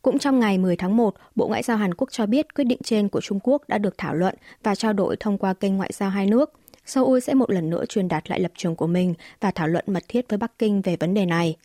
Cũng 0.03 0.19
trong 0.19 0.41
ngày 0.41 0.59
10 0.59 0.77
tháng 0.77 0.97
1, 0.97 1.15
Bộ 1.35 1.49
Ngoại 1.49 1.63
giao 1.63 1.77
Hàn 1.77 1.95
Quốc 1.95 2.09
cho 2.13 2.27
biết 2.27 2.55
quyết 2.55 2.65
định 2.65 2.79
trên 2.85 3.09
của 3.09 3.21
Trung 3.21 3.41
Quốc 3.43 3.63
đã 3.69 3.79
được 3.79 3.95
thảo 3.99 4.15
luận 4.15 4.35
và 4.63 4.75
trao 4.75 4.93
đổi 4.93 5.17
thông 5.21 5.39
qua 5.39 5.55
kênh 5.55 5.77
ngoại 5.77 5.91
giao 5.93 6.11
hai 6.11 6.27
nước. 6.27 6.53
Seoul 6.87 7.21
sẽ 7.21 7.35
một 7.35 7.51
lần 7.51 7.71
nữa 7.71 7.85
truyền 7.87 8.09
đạt 8.09 8.31
lại 8.31 8.41
lập 8.41 8.53
trường 8.57 8.77
của 8.77 8.87
mình 8.87 9.15
và 9.41 9.51
thảo 9.51 9.69
luận 9.69 9.85
mật 9.87 10.03
thiết 10.09 10.29
với 10.29 10.39
Bắc 10.39 10.59
Kinh 10.59 10.83
về 10.83 10.97
vấn 10.97 11.15
đề 11.15 11.27
này. 11.27 11.57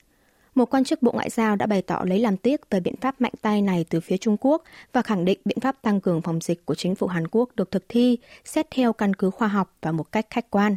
Một 0.56 0.66
quan 0.66 0.84
chức 0.84 1.02
Bộ 1.02 1.12
Ngoại 1.12 1.30
giao 1.30 1.56
đã 1.56 1.66
bày 1.66 1.82
tỏ 1.82 2.02
lấy 2.06 2.20
làm 2.20 2.38
tiếc 2.38 2.70
về 2.70 2.80
biện 2.80 2.96
pháp 3.02 3.22
mạnh 3.22 3.32
tay 3.42 3.62
này 3.62 3.86
từ 3.90 4.00
phía 4.00 4.18
Trung 4.18 4.38
Quốc 4.40 4.64
và 4.94 5.02
khẳng 5.02 5.26
định 5.26 5.40
biện 5.46 5.60
pháp 5.60 5.82
tăng 5.82 6.02
cường 6.02 6.22
phòng 6.22 6.42
dịch 6.42 6.66
của 6.66 6.76
chính 6.76 6.96
phủ 6.96 7.08
Hàn 7.08 7.28
Quốc 7.28 7.50
được 7.56 7.72
thực 7.72 7.86
thi 7.90 8.18
xét 8.46 8.68
theo 8.72 8.94
căn 8.94 9.14
cứ 9.14 9.30
khoa 9.30 9.48
học 9.48 9.76
và 9.82 9.92
một 9.92 10.12
cách 10.12 10.26
khách 10.30 10.50
quan. 10.50 10.76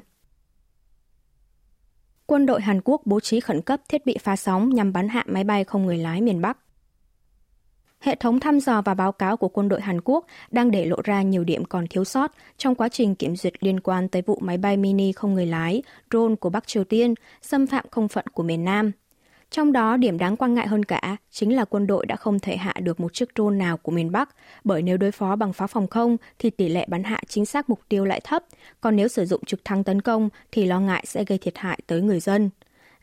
Quân 2.26 2.46
đội 2.46 2.60
Hàn 2.60 2.80
Quốc 2.84 3.02
bố 3.04 3.20
trí 3.20 3.40
khẩn 3.40 3.62
cấp 3.62 3.80
thiết 3.88 4.06
bị 4.06 4.18
phá 4.20 4.36
sóng 4.36 4.70
nhằm 4.70 4.92
bắn 4.92 5.08
hạ 5.08 5.24
máy 5.26 5.44
bay 5.44 5.64
không 5.64 5.86
người 5.86 5.98
lái 5.98 6.20
miền 6.20 6.40
Bắc. 6.40 6.58
Hệ 8.00 8.14
thống 8.14 8.40
thăm 8.40 8.60
dò 8.60 8.82
và 8.82 8.94
báo 8.94 9.12
cáo 9.12 9.36
của 9.36 9.48
quân 9.48 9.68
đội 9.68 9.80
Hàn 9.80 10.00
Quốc 10.04 10.26
đang 10.50 10.70
để 10.70 10.84
lộ 10.84 10.96
ra 11.04 11.22
nhiều 11.22 11.44
điểm 11.44 11.64
còn 11.64 11.86
thiếu 11.86 12.04
sót 12.04 12.32
trong 12.56 12.74
quá 12.74 12.88
trình 12.88 13.14
kiểm 13.14 13.36
duyệt 13.36 13.52
liên 13.60 13.80
quan 13.80 14.08
tới 14.08 14.22
vụ 14.22 14.38
máy 14.42 14.58
bay 14.58 14.76
mini 14.76 15.12
không 15.12 15.34
người 15.34 15.46
lái, 15.46 15.82
drone 16.10 16.34
của 16.34 16.50
Bắc 16.50 16.66
Triều 16.66 16.84
Tiên, 16.84 17.14
xâm 17.42 17.66
phạm 17.66 17.84
không 17.90 18.08
phận 18.08 18.26
của 18.26 18.42
miền 18.42 18.64
Nam. 18.64 18.92
Trong 19.50 19.72
đó, 19.72 19.96
điểm 19.96 20.18
đáng 20.18 20.36
quan 20.36 20.54
ngại 20.54 20.66
hơn 20.66 20.84
cả 20.84 21.16
chính 21.30 21.56
là 21.56 21.64
quân 21.64 21.86
đội 21.86 22.06
đã 22.06 22.16
không 22.16 22.38
thể 22.38 22.56
hạ 22.56 22.74
được 22.82 23.00
một 23.00 23.14
chiếc 23.14 23.28
drone 23.34 23.56
nào 23.56 23.76
của 23.76 23.92
miền 23.92 24.12
Bắc, 24.12 24.28
bởi 24.64 24.82
nếu 24.82 24.96
đối 24.96 25.12
phó 25.12 25.36
bằng 25.36 25.52
pháo 25.52 25.68
phòng 25.68 25.86
không 25.86 26.16
thì 26.38 26.50
tỷ 26.50 26.68
lệ 26.68 26.86
bắn 26.88 27.04
hạ 27.04 27.20
chính 27.28 27.46
xác 27.46 27.70
mục 27.70 27.80
tiêu 27.88 28.04
lại 28.04 28.20
thấp, 28.24 28.44
còn 28.80 28.96
nếu 28.96 29.08
sử 29.08 29.24
dụng 29.24 29.44
trực 29.44 29.64
thăng 29.64 29.84
tấn 29.84 30.02
công 30.02 30.28
thì 30.52 30.66
lo 30.66 30.80
ngại 30.80 31.04
sẽ 31.06 31.24
gây 31.24 31.38
thiệt 31.38 31.58
hại 31.58 31.78
tới 31.86 32.02
người 32.02 32.20
dân. 32.20 32.50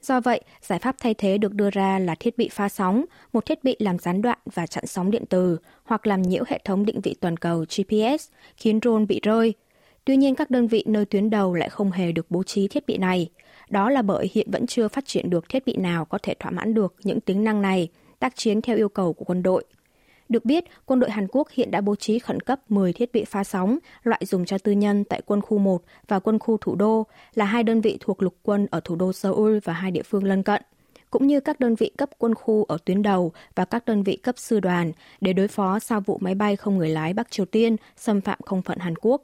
Do 0.01 0.19
vậy, 0.19 0.41
giải 0.61 0.79
pháp 0.79 0.95
thay 0.99 1.13
thế 1.13 1.37
được 1.37 1.53
đưa 1.53 1.69
ra 1.69 1.99
là 1.99 2.15
thiết 2.15 2.37
bị 2.37 2.49
pha 2.49 2.69
sóng, 2.69 3.05
một 3.33 3.45
thiết 3.45 3.63
bị 3.63 3.75
làm 3.79 3.99
gián 3.99 4.21
đoạn 4.21 4.37
và 4.45 4.67
chặn 4.67 4.85
sóng 4.87 5.11
điện 5.11 5.23
từ, 5.29 5.57
hoặc 5.83 6.07
làm 6.07 6.21
nhiễu 6.21 6.43
hệ 6.47 6.59
thống 6.65 6.85
định 6.85 7.01
vị 7.01 7.15
toàn 7.19 7.37
cầu 7.37 7.59
GPS, 7.59 8.29
khiến 8.57 8.79
drone 8.81 9.05
bị 9.05 9.19
rơi. 9.23 9.53
Tuy 10.05 10.17
nhiên, 10.17 10.35
các 10.35 10.51
đơn 10.51 10.67
vị 10.67 10.83
nơi 10.87 11.05
tuyến 11.05 11.29
đầu 11.29 11.53
lại 11.53 11.69
không 11.69 11.91
hề 11.91 12.11
được 12.11 12.31
bố 12.31 12.43
trí 12.43 12.67
thiết 12.67 12.87
bị 12.87 12.97
này. 12.97 13.29
Đó 13.69 13.89
là 13.89 14.01
bởi 14.01 14.29
hiện 14.33 14.51
vẫn 14.51 14.67
chưa 14.67 14.87
phát 14.87 15.05
triển 15.07 15.29
được 15.29 15.49
thiết 15.49 15.65
bị 15.65 15.75
nào 15.77 16.05
có 16.05 16.17
thể 16.23 16.33
thỏa 16.39 16.51
mãn 16.51 16.73
được 16.73 16.95
những 17.03 17.21
tính 17.21 17.43
năng 17.43 17.61
này, 17.61 17.89
tác 18.19 18.35
chiến 18.35 18.61
theo 18.61 18.77
yêu 18.77 18.89
cầu 18.89 19.13
của 19.13 19.25
quân 19.25 19.43
đội. 19.43 19.63
Được 20.29 20.45
biết, 20.45 20.65
quân 20.85 20.99
đội 20.99 21.11
Hàn 21.11 21.27
Quốc 21.31 21.49
hiện 21.49 21.71
đã 21.71 21.81
bố 21.81 21.95
trí 21.95 22.19
khẩn 22.19 22.39
cấp 22.39 22.59
10 22.69 22.93
thiết 22.93 23.11
bị 23.13 23.25
phá 23.25 23.43
sóng, 23.43 23.77
loại 24.03 24.25
dùng 24.25 24.45
cho 24.45 24.57
tư 24.57 24.71
nhân 24.71 25.03
tại 25.03 25.21
quân 25.25 25.41
khu 25.41 25.57
1 25.57 25.81
và 26.07 26.19
quân 26.19 26.39
khu 26.39 26.57
thủ 26.57 26.75
đô, 26.75 27.05
là 27.35 27.45
hai 27.45 27.63
đơn 27.63 27.81
vị 27.81 27.97
thuộc 27.99 28.23
lục 28.23 28.35
quân 28.43 28.67
ở 28.71 28.79
thủ 28.83 28.95
đô 28.95 29.13
Seoul 29.13 29.57
và 29.63 29.73
hai 29.73 29.91
địa 29.91 30.03
phương 30.03 30.23
lân 30.23 30.43
cận. 30.43 30.61
cũng 31.09 31.27
như 31.27 31.39
các 31.39 31.59
đơn 31.59 31.75
vị 31.75 31.91
cấp 31.97 32.09
quân 32.17 32.35
khu 32.35 32.63
ở 32.63 32.77
tuyến 32.85 33.01
đầu 33.01 33.31
và 33.55 33.65
các 33.65 33.85
đơn 33.85 34.03
vị 34.03 34.17
cấp 34.17 34.35
sư 34.37 34.59
đoàn 34.59 34.91
để 35.21 35.33
đối 35.33 35.47
phó 35.47 35.79
sau 35.79 36.01
vụ 36.01 36.17
máy 36.21 36.35
bay 36.35 36.55
không 36.55 36.77
người 36.77 36.89
lái 36.89 37.13
Bắc 37.13 37.31
Triều 37.31 37.45
Tiên 37.45 37.75
xâm 37.95 38.21
phạm 38.21 38.39
không 38.45 38.61
phận 38.61 38.79
Hàn 38.79 38.93
Quốc. 39.01 39.21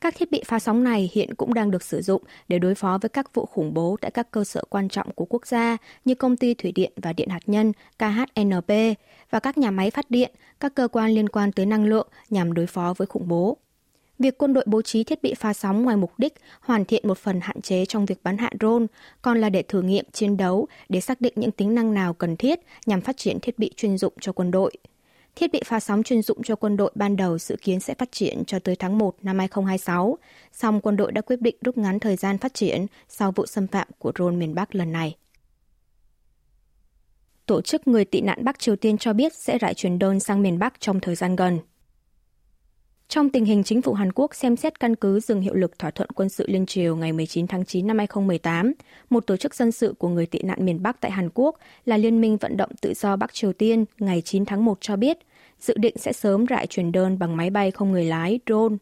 Các 0.00 0.14
thiết 0.16 0.30
bị 0.30 0.42
pha 0.46 0.58
sóng 0.58 0.84
này 0.84 1.10
hiện 1.12 1.34
cũng 1.34 1.54
đang 1.54 1.70
được 1.70 1.82
sử 1.82 2.00
dụng 2.02 2.22
để 2.48 2.58
đối 2.58 2.74
phó 2.74 2.98
với 3.02 3.08
các 3.08 3.34
vụ 3.34 3.46
khủng 3.46 3.74
bố 3.74 3.96
tại 4.00 4.10
các 4.10 4.30
cơ 4.30 4.44
sở 4.44 4.62
quan 4.70 4.88
trọng 4.88 5.12
của 5.12 5.24
quốc 5.24 5.46
gia 5.46 5.76
như 6.04 6.14
công 6.14 6.36
ty 6.36 6.54
thủy 6.54 6.72
điện 6.72 6.92
và 6.96 7.12
điện 7.12 7.28
hạt 7.28 7.40
nhân 7.46 7.72
KHNP 7.98 8.72
và 9.30 9.40
các 9.40 9.58
nhà 9.58 9.70
máy 9.70 9.90
phát 9.90 10.10
điện, 10.10 10.32
các 10.60 10.74
cơ 10.74 10.88
quan 10.88 11.10
liên 11.10 11.28
quan 11.28 11.52
tới 11.52 11.66
năng 11.66 11.84
lượng 11.84 12.08
nhằm 12.30 12.52
đối 12.54 12.66
phó 12.66 12.94
với 12.96 13.06
khủng 13.06 13.28
bố. 13.28 13.56
Việc 14.18 14.38
quân 14.38 14.52
đội 14.52 14.64
bố 14.66 14.82
trí 14.82 15.04
thiết 15.04 15.22
bị 15.22 15.34
pha 15.34 15.52
sóng 15.52 15.82
ngoài 15.82 15.96
mục 15.96 16.12
đích 16.18 16.34
hoàn 16.60 16.84
thiện 16.84 17.08
một 17.08 17.18
phần 17.18 17.40
hạn 17.42 17.60
chế 17.60 17.84
trong 17.84 18.06
việc 18.06 18.22
bắn 18.22 18.38
hạ 18.38 18.50
drone, 18.60 18.86
còn 19.22 19.40
là 19.40 19.50
để 19.50 19.62
thử 19.62 19.82
nghiệm 19.82 20.04
chiến 20.12 20.36
đấu 20.36 20.68
để 20.88 21.00
xác 21.00 21.20
định 21.20 21.32
những 21.36 21.50
tính 21.50 21.74
năng 21.74 21.94
nào 21.94 22.14
cần 22.14 22.36
thiết 22.36 22.60
nhằm 22.86 23.00
phát 23.00 23.16
triển 23.16 23.40
thiết 23.40 23.58
bị 23.58 23.72
chuyên 23.76 23.98
dụng 23.98 24.12
cho 24.20 24.32
quân 24.32 24.50
đội. 24.50 24.72
Thiết 25.38 25.52
bị 25.52 25.60
pha 25.64 25.80
sóng 25.80 26.02
chuyên 26.02 26.22
dụng 26.22 26.42
cho 26.42 26.56
quân 26.56 26.76
đội 26.76 26.90
ban 26.94 27.16
đầu 27.16 27.38
dự 27.38 27.56
kiến 27.62 27.80
sẽ 27.80 27.94
phát 27.94 28.12
triển 28.12 28.44
cho 28.46 28.58
tới 28.58 28.76
tháng 28.76 28.98
1 28.98 29.14
năm 29.22 29.38
2026, 29.38 30.18
song 30.52 30.80
quân 30.80 30.96
đội 30.96 31.12
đã 31.12 31.20
quyết 31.20 31.40
định 31.40 31.56
rút 31.64 31.78
ngắn 31.78 32.00
thời 32.00 32.16
gian 32.16 32.38
phát 32.38 32.54
triển 32.54 32.86
sau 33.08 33.32
vụ 33.32 33.46
xâm 33.46 33.66
phạm 33.66 33.88
của 33.98 34.12
drone 34.14 34.36
miền 34.36 34.54
Bắc 34.54 34.74
lần 34.74 34.92
này. 34.92 35.16
Tổ 37.46 37.60
chức 37.60 37.88
Người 37.88 38.04
tị 38.04 38.20
nạn 38.20 38.44
Bắc 38.44 38.58
Triều 38.58 38.76
Tiên 38.76 38.98
cho 38.98 39.12
biết 39.12 39.34
sẽ 39.34 39.58
rải 39.58 39.74
truyền 39.74 39.98
đơn 39.98 40.20
sang 40.20 40.42
miền 40.42 40.58
Bắc 40.58 40.80
trong 40.80 41.00
thời 41.00 41.14
gian 41.14 41.36
gần. 41.36 41.58
Trong 43.08 43.30
tình 43.30 43.44
hình 43.44 43.64
chính 43.64 43.82
phủ 43.82 43.92
Hàn 43.92 44.12
Quốc 44.12 44.34
xem 44.34 44.56
xét 44.56 44.80
căn 44.80 44.96
cứ 44.96 45.20
dừng 45.20 45.40
hiệu 45.40 45.54
lực 45.54 45.78
thỏa 45.78 45.90
thuận 45.90 46.10
quân 46.10 46.28
sự 46.28 46.46
liên 46.48 46.66
triều 46.66 46.96
ngày 46.96 47.12
19 47.12 47.46
tháng 47.46 47.64
9 47.64 47.86
năm 47.86 47.98
2018, 47.98 48.72
một 49.10 49.26
tổ 49.26 49.36
chức 49.36 49.54
dân 49.54 49.72
sự 49.72 49.94
của 49.98 50.08
người 50.08 50.26
tị 50.26 50.38
nạn 50.42 50.64
miền 50.64 50.82
Bắc 50.82 51.00
tại 51.00 51.10
Hàn 51.10 51.28
Quốc 51.34 51.56
là 51.84 51.96
Liên 51.96 52.20
minh 52.20 52.36
Vận 52.36 52.56
động 52.56 52.70
Tự 52.80 52.94
do 52.94 53.16
Bắc 53.16 53.34
Triều 53.34 53.52
Tiên 53.52 53.84
ngày 53.98 54.22
9 54.24 54.44
tháng 54.44 54.64
1 54.64 54.78
cho 54.80 54.96
biết 54.96 55.18
dự 55.60 55.74
định 55.76 55.94
sẽ 55.98 56.12
sớm 56.12 56.46
rải 56.46 56.66
truyền 56.66 56.92
đơn 56.92 57.18
bằng 57.18 57.36
máy 57.36 57.50
bay 57.50 57.70
không 57.70 57.92
người 57.92 58.04
lái 58.04 58.40
drone. 58.46 58.76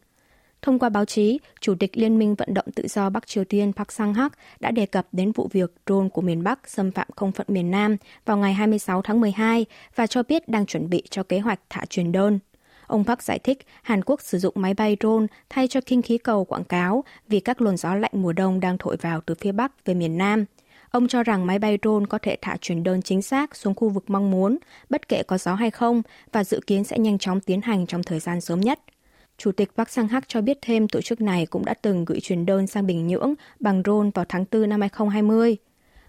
Thông 0.61 0.79
qua 0.79 0.89
báo 0.89 1.05
chí, 1.05 1.39
Chủ 1.61 1.75
tịch 1.79 1.97
Liên 1.97 2.19
minh 2.19 2.35
Vận 2.35 2.53
động 2.53 2.65
Tự 2.75 2.87
do 2.87 3.09
Bắc 3.09 3.27
Triều 3.27 3.43
Tiên 3.43 3.73
Park 3.73 3.87
Sang-hak 3.87 4.29
đã 4.59 4.71
đề 4.71 4.85
cập 4.85 5.07
đến 5.11 5.31
vụ 5.31 5.49
việc 5.51 5.73
drone 5.85 6.09
của 6.09 6.21
miền 6.21 6.43
Bắc 6.43 6.69
xâm 6.69 6.91
phạm 6.91 7.07
không 7.15 7.31
phận 7.31 7.47
miền 7.49 7.71
Nam 7.71 7.97
vào 8.25 8.37
ngày 8.37 8.53
26 8.53 9.01
tháng 9.01 9.21
12 9.21 9.65
và 9.95 10.07
cho 10.07 10.23
biết 10.23 10.49
đang 10.49 10.65
chuẩn 10.65 10.89
bị 10.89 11.03
cho 11.09 11.23
kế 11.23 11.39
hoạch 11.39 11.59
thả 11.69 11.85
truyền 11.85 12.11
đơn. 12.11 12.39
Ông 12.87 13.05
Park 13.05 13.21
giải 13.21 13.39
thích 13.39 13.57
Hàn 13.81 14.01
Quốc 14.05 14.21
sử 14.21 14.37
dụng 14.37 14.53
máy 14.57 14.73
bay 14.73 14.97
drone 14.99 15.25
thay 15.49 15.67
cho 15.67 15.79
kinh 15.85 16.01
khí 16.01 16.17
cầu 16.17 16.45
quảng 16.45 16.63
cáo 16.63 17.03
vì 17.27 17.39
các 17.39 17.61
luồng 17.61 17.77
gió 17.77 17.95
lạnh 17.95 18.11
mùa 18.13 18.33
đông 18.33 18.59
đang 18.59 18.77
thổi 18.77 18.97
vào 19.01 19.21
từ 19.25 19.35
phía 19.35 19.51
Bắc 19.51 19.85
về 19.85 19.93
miền 19.93 20.17
Nam. 20.17 20.45
Ông 20.91 21.07
cho 21.07 21.23
rằng 21.23 21.45
máy 21.45 21.59
bay 21.59 21.77
drone 21.81 22.05
có 22.09 22.17
thể 22.17 22.37
thả 22.41 22.57
truyền 22.61 22.83
đơn 22.83 23.01
chính 23.01 23.21
xác 23.21 23.55
xuống 23.55 23.75
khu 23.75 23.89
vực 23.89 24.03
mong 24.07 24.31
muốn, 24.31 24.57
bất 24.89 25.07
kể 25.07 25.23
có 25.23 25.37
gió 25.37 25.53
hay 25.53 25.71
không, 25.71 26.01
và 26.31 26.43
dự 26.43 26.59
kiến 26.67 26.83
sẽ 26.83 26.99
nhanh 26.99 27.17
chóng 27.17 27.39
tiến 27.39 27.61
hành 27.61 27.87
trong 27.87 28.03
thời 28.03 28.19
gian 28.19 28.41
sớm 28.41 28.61
nhất. 28.61 28.79
Chủ 29.37 29.51
tịch 29.51 29.71
Park 29.75 29.89
Sang-hak 29.89 30.21
cho 30.27 30.41
biết 30.41 30.57
thêm 30.61 30.87
tổ 30.87 31.01
chức 31.01 31.21
này 31.21 31.45
cũng 31.45 31.65
đã 31.65 31.73
từng 31.81 32.05
gửi 32.05 32.19
truyền 32.19 32.45
đơn 32.45 32.67
sang 32.67 32.87
Bình 32.87 33.07
Nhưỡng 33.07 33.33
bằng 33.59 33.81
drone 33.85 34.09
vào 34.13 34.25
tháng 34.29 34.45
4 34.51 34.69
năm 34.69 34.81
2020. 34.81 35.57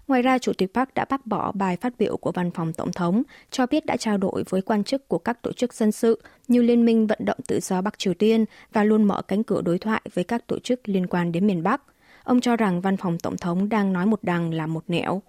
Ngoài 0.09 0.21
ra, 0.21 0.37
Chủ 0.37 0.53
tịch 0.53 0.73
Park 0.73 0.93
đã 0.95 1.05
bác 1.09 1.25
bỏ 1.25 1.51
bài 1.51 1.77
phát 1.77 1.93
biểu 1.99 2.17
của 2.17 2.31
văn 2.31 2.51
phòng 2.51 2.73
Tổng 2.73 2.91
thống, 2.91 3.23
cho 3.51 3.65
biết 3.65 3.85
đã 3.85 3.97
trao 3.97 4.17
đổi 4.17 4.43
với 4.49 4.61
quan 4.61 4.83
chức 4.83 5.07
của 5.07 5.17
các 5.17 5.41
tổ 5.41 5.51
chức 5.51 5.73
dân 5.73 5.91
sự 5.91 6.21
như 6.47 6.61
Liên 6.61 6.85
minh 6.85 7.07
Vận 7.07 7.19
động 7.25 7.37
Tự 7.47 7.59
do 7.59 7.81
Bắc 7.81 7.99
Triều 7.99 8.13
Tiên 8.13 8.45
và 8.73 8.83
luôn 8.83 9.03
mở 9.03 9.21
cánh 9.21 9.43
cửa 9.43 9.61
đối 9.61 9.77
thoại 9.77 10.01
với 10.13 10.23
các 10.23 10.47
tổ 10.47 10.59
chức 10.59 10.89
liên 10.89 11.07
quan 11.07 11.31
đến 11.31 11.47
miền 11.47 11.63
Bắc. 11.63 11.81
Ông 12.23 12.41
cho 12.41 12.55
rằng 12.55 12.81
văn 12.81 12.97
phòng 12.97 13.17
Tổng 13.19 13.37
thống 13.37 13.69
đang 13.69 13.93
nói 13.93 14.05
một 14.05 14.19
đằng 14.23 14.53
là 14.53 14.67
một 14.67 14.83
nẻo. 14.87 15.21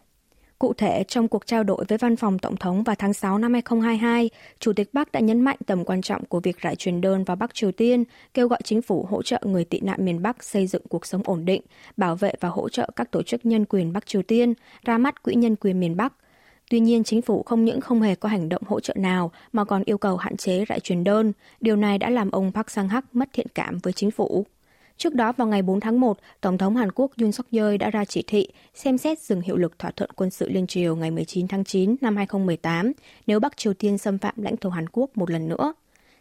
Cụ 0.60 0.72
thể, 0.72 1.04
trong 1.08 1.28
cuộc 1.28 1.46
trao 1.46 1.64
đổi 1.64 1.84
với 1.88 1.98
văn 1.98 2.16
phòng 2.16 2.38
Tổng 2.38 2.56
thống 2.56 2.82
vào 2.82 2.96
tháng 2.98 3.12
6 3.12 3.38
năm 3.38 3.52
2022, 3.52 4.30
Chủ 4.58 4.72
tịch 4.72 4.88
Bắc 4.92 5.12
đã 5.12 5.20
nhấn 5.20 5.40
mạnh 5.40 5.56
tầm 5.66 5.84
quan 5.84 6.02
trọng 6.02 6.24
của 6.24 6.40
việc 6.40 6.58
rải 6.58 6.76
truyền 6.76 7.00
đơn 7.00 7.24
vào 7.24 7.36
Bắc 7.36 7.54
Triều 7.54 7.72
Tiên, 7.72 8.04
kêu 8.34 8.48
gọi 8.48 8.58
chính 8.64 8.82
phủ 8.82 9.06
hỗ 9.10 9.22
trợ 9.22 9.40
người 9.44 9.64
tị 9.64 9.80
nạn 9.80 10.04
miền 10.04 10.22
Bắc 10.22 10.44
xây 10.44 10.66
dựng 10.66 10.82
cuộc 10.88 11.06
sống 11.06 11.22
ổn 11.24 11.44
định, 11.44 11.62
bảo 11.96 12.16
vệ 12.16 12.32
và 12.40 12.48
hỗ 12.48 12.68
trợ 12.68 12.90
các 12.96 13.10
tổ 13.10 13.22
chức 13.22 13.46
nhân 13.46 13.64
quyền 13.64 13.92
Bắc 13.92 14.06
Triều 14.06 14.22
Tiên, 14.22 14.54
ra 14.84 14.98
mắt 14.98 15.22
Quỹ 15.22 15.34
nhân 15.34 15.56
quyền 15.56 15.80
miền 15.80 15.96
Bắc. 15.96 16.12
Tuy 16.70 16.80
nhiên, 16.80 17.04
chính 17.04 17.22
phủ 17.22 17.42
không 17.42 17.64
những 17.64 17.80
không 17.80 18.02
hề 18.02 18.14
có 18.14 18.28
hành 18.28 18.48
động 18.48 18.62
hỗ 18.66 18.80
trợ 18.80 18.94
nào 18.96 19.30
mà 19.52 19.64
còn 19.64 19.82
yêu 19.84 19.98
cầu 19.98 20.16
hạn 20.16 20.36
chế 20.36 20.64
rải 20.64 20.80
truyền 20.80 21.04
đơn. 21.04 21.32
Điều 21.60 21.76
này 21.76 21.98
đã 21.98 22.10
làm 22.10 22.30
ông 22.30 22.52
Park 22.52 22.66
Sang-hak 22.66 23.02
mất 23.12 23.28
thiện 23.32 23.46
cảm 23.54 23.78
với 23.78 23.92
chính 23.92 24.10
phủ. 24.10 24.46
Trước 25.00 25.14
đó 25.14 25.32
vào 25.32 25.46
ngày 25.46 25.62
4 25.62 25.80
tháng 25.80 26.00
1, 26.00 26.18
Tổng 26.40 26.58
thống 26.58 26.76
Hàn 26.76 26.92
Quốc 26.92 27.10
Yoon 27.20 27.32
suk 27.32 27.46
yeol 27.50 27.76
đã 27.76 27.90
ra 27.90 28.04
chỉ 28.04 28.24
thị 28.26 28.48
xem 28.74 28.98
xét 28.98 29.20
dừng 29.20 29.40
hiệu 29.40 29.56
lực 29.56 29.78
thỏa 29.78 29.90
thuận 29.90 30.10
quân 30.10 30.30
sự 30.30 30.48
liên 30.48 30.66
triều 30.66 30.96
ngày 30.96 31.10
19 31.10 31.48
tháng 31.48 31.64
9 31.64 31.96
năm 32.00 32.16
2018 32.16 32.92
nếu 33.26 33.40
Bắc 33.40 33.56
Triều 33.56 33.74
Tiên 33.74 33.98
xâm 33.98 34.18
phạm 34.18 34.34
lãnh 34.36 34.56
thổ 34.56 34.70
Hàn 34.70 34.88
Quốc 34.92 35.10
một 35.14 35.30
lần 35.30 35.48
nữa. 35.48 35.72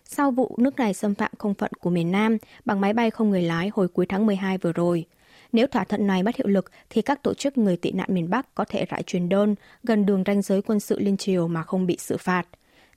Sau 0.05 0.31
vụ 0.31 0.55
nước 0.57 0.75
này 0.75 0.93
xâm 0.93 1.15
phạm 1.15 1.31
không 1.37 1.53
phận 1.53 1.71
của 1.79 1.89
miền 1.89 2.11
Nam 2.11 2.37
bằng 2.65 2.81
máy 2.81 2.93
bay 2.93 3.09
không 3.09 3.29
người 3.29 3.41
lái 3.41 3.71
hồi 3.73 3.87
cuối 3.87 4.05
tháng 4.09 4.25
12 4.25 4.57
vừa 4.57 4.73
rồi. 4.73 5.05
Nếu 5.51 5.67
thỏa 5.67 5.83
thuận 5.83 6.07
này 6.07 6.23
mất 6.23 6.35
hiệu 6.35 6.47
lực 6.47 6.71
thì 6.89 7.01
các 7.01 7.23
tổ 7.23 7.33
chức 7.33 7.57
người 7.57 7.77
tị 7.77 7.91
nạn 7.91 8.07
miền 8.13 8.29
Bắc 8.29 8.55
có 8.55 8.65
thể 8.65 8.85
rải 8.85 9.03
truyền 9.03 9.29
đơn 9.29 9.55
gần 9.83 10.05
đường 10.05 10.23
ranh 10.25 10.41
giới 10.41 10.61
quân 10.61 10.79
sự 10.79 10.99
liên 10.99 11.17
triều 11.17 11.47
mà 11.47 11.63
không 11.63 11.85
bị 11.85 11.97
xử 11.99 12.17
phạt. 12.17 12.47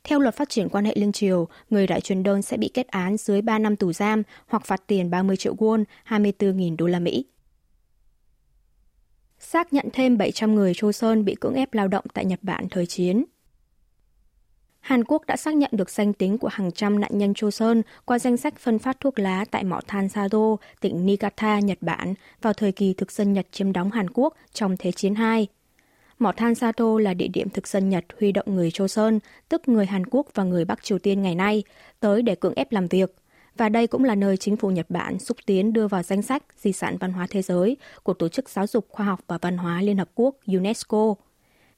Theo 0.04 0.18
luật 0.18 0.34
phát 0.34 0.48
triển 0.48 0.68
quan 0.68 0.84
hệ 0.84 0.92
liên 0.96 1.12
triều, 1.12 1.48
người 1.70 1.86
đại 1.86 2.00
truyền 2.00 2.22
đơn 2.22 2.42
sẽ 2.42 2.56
bị 2.56 2.70
kết 2.74 2.88
án 2.88 3.16
dưới 3.16 3.42
3 3.42 3.58
năm 3.58 3.76
tù 3.76 3.92
giam 3.92 4.22
hoặc 4.46 4.66
phạt 4.66 4.82
tiền 4.86 5.10
30 5.10 5.36
triệu 5.36 5.54
won, 5.54 5.84
24.000 6.08 6.76
đô 6.76 6.86
la 6.86 6.98
Mỹ. 6.98 7.24
Xác 9.38 9.72
nhận 9.72 9.88
thêm 9.92 10.18
700 10.18 10.54
người 10.54 10.72
châu 10.74 10.92
Sơn 10.92 11.24
bị 11.24 11.34
cưỡng 11.34 11.54
ép 11.54 11.74
lao 11.74 11.88
động 11.88 12.04
tại 12.14 12.24
Nhật 12.24 12.38
Bản 12.42 12.68
thời 12.70 12.86
chiến. 12.86 13.24
Hàn 14.80 15.04
Quốc 15.04 15.26
đã 15.26 15.36
xác 15.36 15.54
nhận 15.54 15.70
được 15.72 15.90
danh 15.90 16.12
tính 16.12 16.38
của 16.38 16.48
hàng 16.48 16.72
trăm 16.72 17.00
nạn 17.00 17.10
nhân 17.18 17.34
châu 17.34 17.50
Sơn 17.50 17.82
qua 18.04 18.18
danh 18.18 18.36
sách 18.36 18.58
phân 18.58 18.78
phát 18.78 19.00
thuốc 19.00 19.18
lá 19.18 19.44
tại 19.50 19.64
mỏ 19.64 19.80
than 19.86 20.08
Sado, 20.08 20.56
tỉnh 20.80 21.06
Niigata, 21.06 21.58
Nhật 21.58 21.78
Bản 21.80 22.14
vào 22.42 22.52
thời 22.52 22.72
kỳ 22.72 22.94
thực 22.94 23.12
dân 23.12 23.32
Nhật 23.32 23.46
chiếm 23.52 23.72
đóng 23.72 23.90
Hàn 23.90 24.10
Quốc 24.10 24.34
trong 24.52 24.76
Thế 24.76 24.92
chiến 24.92 25.14
II. 25.14 25.46
Mỏ 26.22 26.32
than 26.32 26.54
Sato 26.54 26.98
là 26.98 27.14
địa 27.14 27.28
điểm 27.28 27.50
thực 27.50 27.68
dân 27.68 27.88
Nhật 27.88 28.04
huy 28.20 28.32
động 28.32 28.46
người 28.54 28.70
châu 28.70 28.88
Sơn, 28.88 29.20
tức 29.48 29.68
người 29.68 29.86
Hàn 29.86 30.06
Quốc 30.06 30.26
và 30.34 30.44
người 30.44 30.64
Bắc 30.64 30.82
Triều 30.82 30.98
Tiên 30.98 31.22
ngày 31.22 31.34
nay, 31.34 31.62
tới 32.00 32.22
để 32.22 32.34
cưỡng 32.34 32.54
ép 32.54 32.72
làm 32.72 32.88
việc. 32.88 33.14
Và 33.56 33.68
đây 33.68 33.86
cũng 33.86 34.04
là 34.04 34.14
nơi 34.14 34.36
chính 34.36 34.56
phủ 34.56 34.70
Nhật 34.70 34.90
Bản 34.90 35.18
xúc 35.18 35.36
tiến 35.46 35.72
đưa 35.72 35.88
vào 35.88 36.02
danh 36.02 36.22
sách 36.22 36.42
di 36.56 36.72
sản 36.72 36.96
văn 37.00 37.12
hóa 37.12 37.26
thế 37.30 37.42
giới 37.42 37.76
của 38.02 38.14
Tổ 38.14 38.28
chức 38.28 38.48
Giáo 38.48 38.66
dục 38.66 38.86
Khoa 38.88 39.06
học 39.06 39.20
và 39.26 39.38
Văn 39.42 39.56
hóa 39.56 39.82
Liên 39.82 39.98
Hợp 39.98 40.10
Quốc 40.14 40.36
UNESCO. 40.46 41.14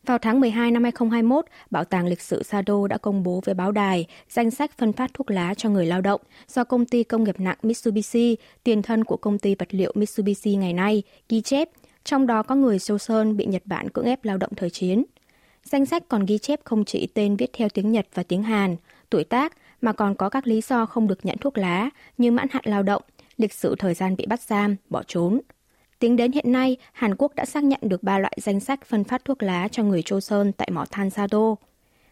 Vào 0.06 0.18
tháng 0.18 0.40
12 0.40 0.70
năm 0.70 0.82
2021, 0.82 1.44
Bảo 1.70 1.84
tàng 1.84 2.06
Lịch 2.06 2.20
sử 2.20 2.42
Sado 2.42 2.86
đã 2.86 2.98
công 2.98 3.22
bố 3.22 3.40
với 3.44 3.54
báo 3.54 3.72
đài 3.72 4.06
danh 4.28 4.50
sách 4.50 4.78
phân 4.78 4.92
phát 4.92 5.10
thuốc 5.14 5.30
lá 5.30 5.54
cho 5.54 5.68
người 5.68 5.86
lao 5.86 6.00
động 6.00 6.20
do 6.48 6.64
công 6.64 6.86
ty 6.86 7.04
công 7.04 7.24
nghiệp 7.24 7.40
nặng 7.40 7.58
Mitsubishi, 7.62 8.36
tiền 8.64 8.82
thân 8.82 9.04
của 9.04 9.16
công 9.16 9.38
ty 9.38 9.54
vật 9.54 9.68
liệu 9.70 9.92
Mitsubishi 9.94 10.56
ngày 10.56 10.72
nay, 10.72 11.02
ghi 11.28 11.40
chép 11.40 11.68
trong 12.04 12.26
đó 12.26 12.42
có 12.42 12.54
người 12.54 12.78
Sâu 12.78 12.98
Sơn 12.98 13.36
bị 13.36 13.46
Nhật 13.46 13.62
Bản 13.64 13.90
cưỡng 13.90 14.04
ép 14.04 14.24
lao 14.24 14.36
động 14.36 14.54
thời 14.56 14.70
chiến. 14.70 15.04
Danh 15.64 15.86
sách 15.86 16.02
còn 16.08 16.24
ghi 16.24 16.38
chép 16.38 16.60
không 16.64 16.84
chỉ 16.84 17.08
tên 17.14 17.36
viết 17.36 17.50
theo 17.52 17.68
tiếng 17.68 17.92
Nhật 17.92 18.06
và 18.14 18.22
tiếng 18.22 18.42
Hàn, 18.42 18.76
tuổi 19.10 19.24
tác, 19.24 19.52
mà 19.80 19.92
còn 19.92 20.14
có 20.14 20.28
các 20.28 20.46
lý 20.46 20.60
do 20.60 20.86
không 20.86 21.06
được 21.06 21.26
nhận 21.26 21.38
thuốc 21.38 21.58
lá 21.58 21.90
như 22.18 22.30
mãn 22.30 22.48
hạn 22.50 22.64
lao 22.66 22.82
động, 22.82 23.02
lịch 23.36 23.52
sử 23.52 23.74
thời 23.78 23.94
gian 23.94 24.16
bị 24.16 24.26
bắt 24.26 24.40
giam, 24.40 24.76
bỏ 24.90 25.02
trốn. 25.06 25.40
Tính 25.98 26.16
đến 26.16 26.32
hiện 26.32 26.52
nay, 26.52 26.76
Hàn 26.92 27.14
Quốc 27.18 27.34
đã 27.34 27.44
xác 27.44 27.64
nhận 27.64 27.80
được 27.82 28.02
ba 28.02 28.18
loại 28.18 28.38
danh 28.40 28.60
sách 28.60 28.86
phân 28.86 29.04
phát 29.04 29.24
thuốc 29.24 29.42
lá 29.42 29.68
cho 29.68 29.82
người 29.82 30.02
Chô 30.02 30.20
Sơn 30.20 30.52
tại 30.52 30.70
mỏ 30.70 30.84
than 30.90 31.10
Sado. 31.10 31.54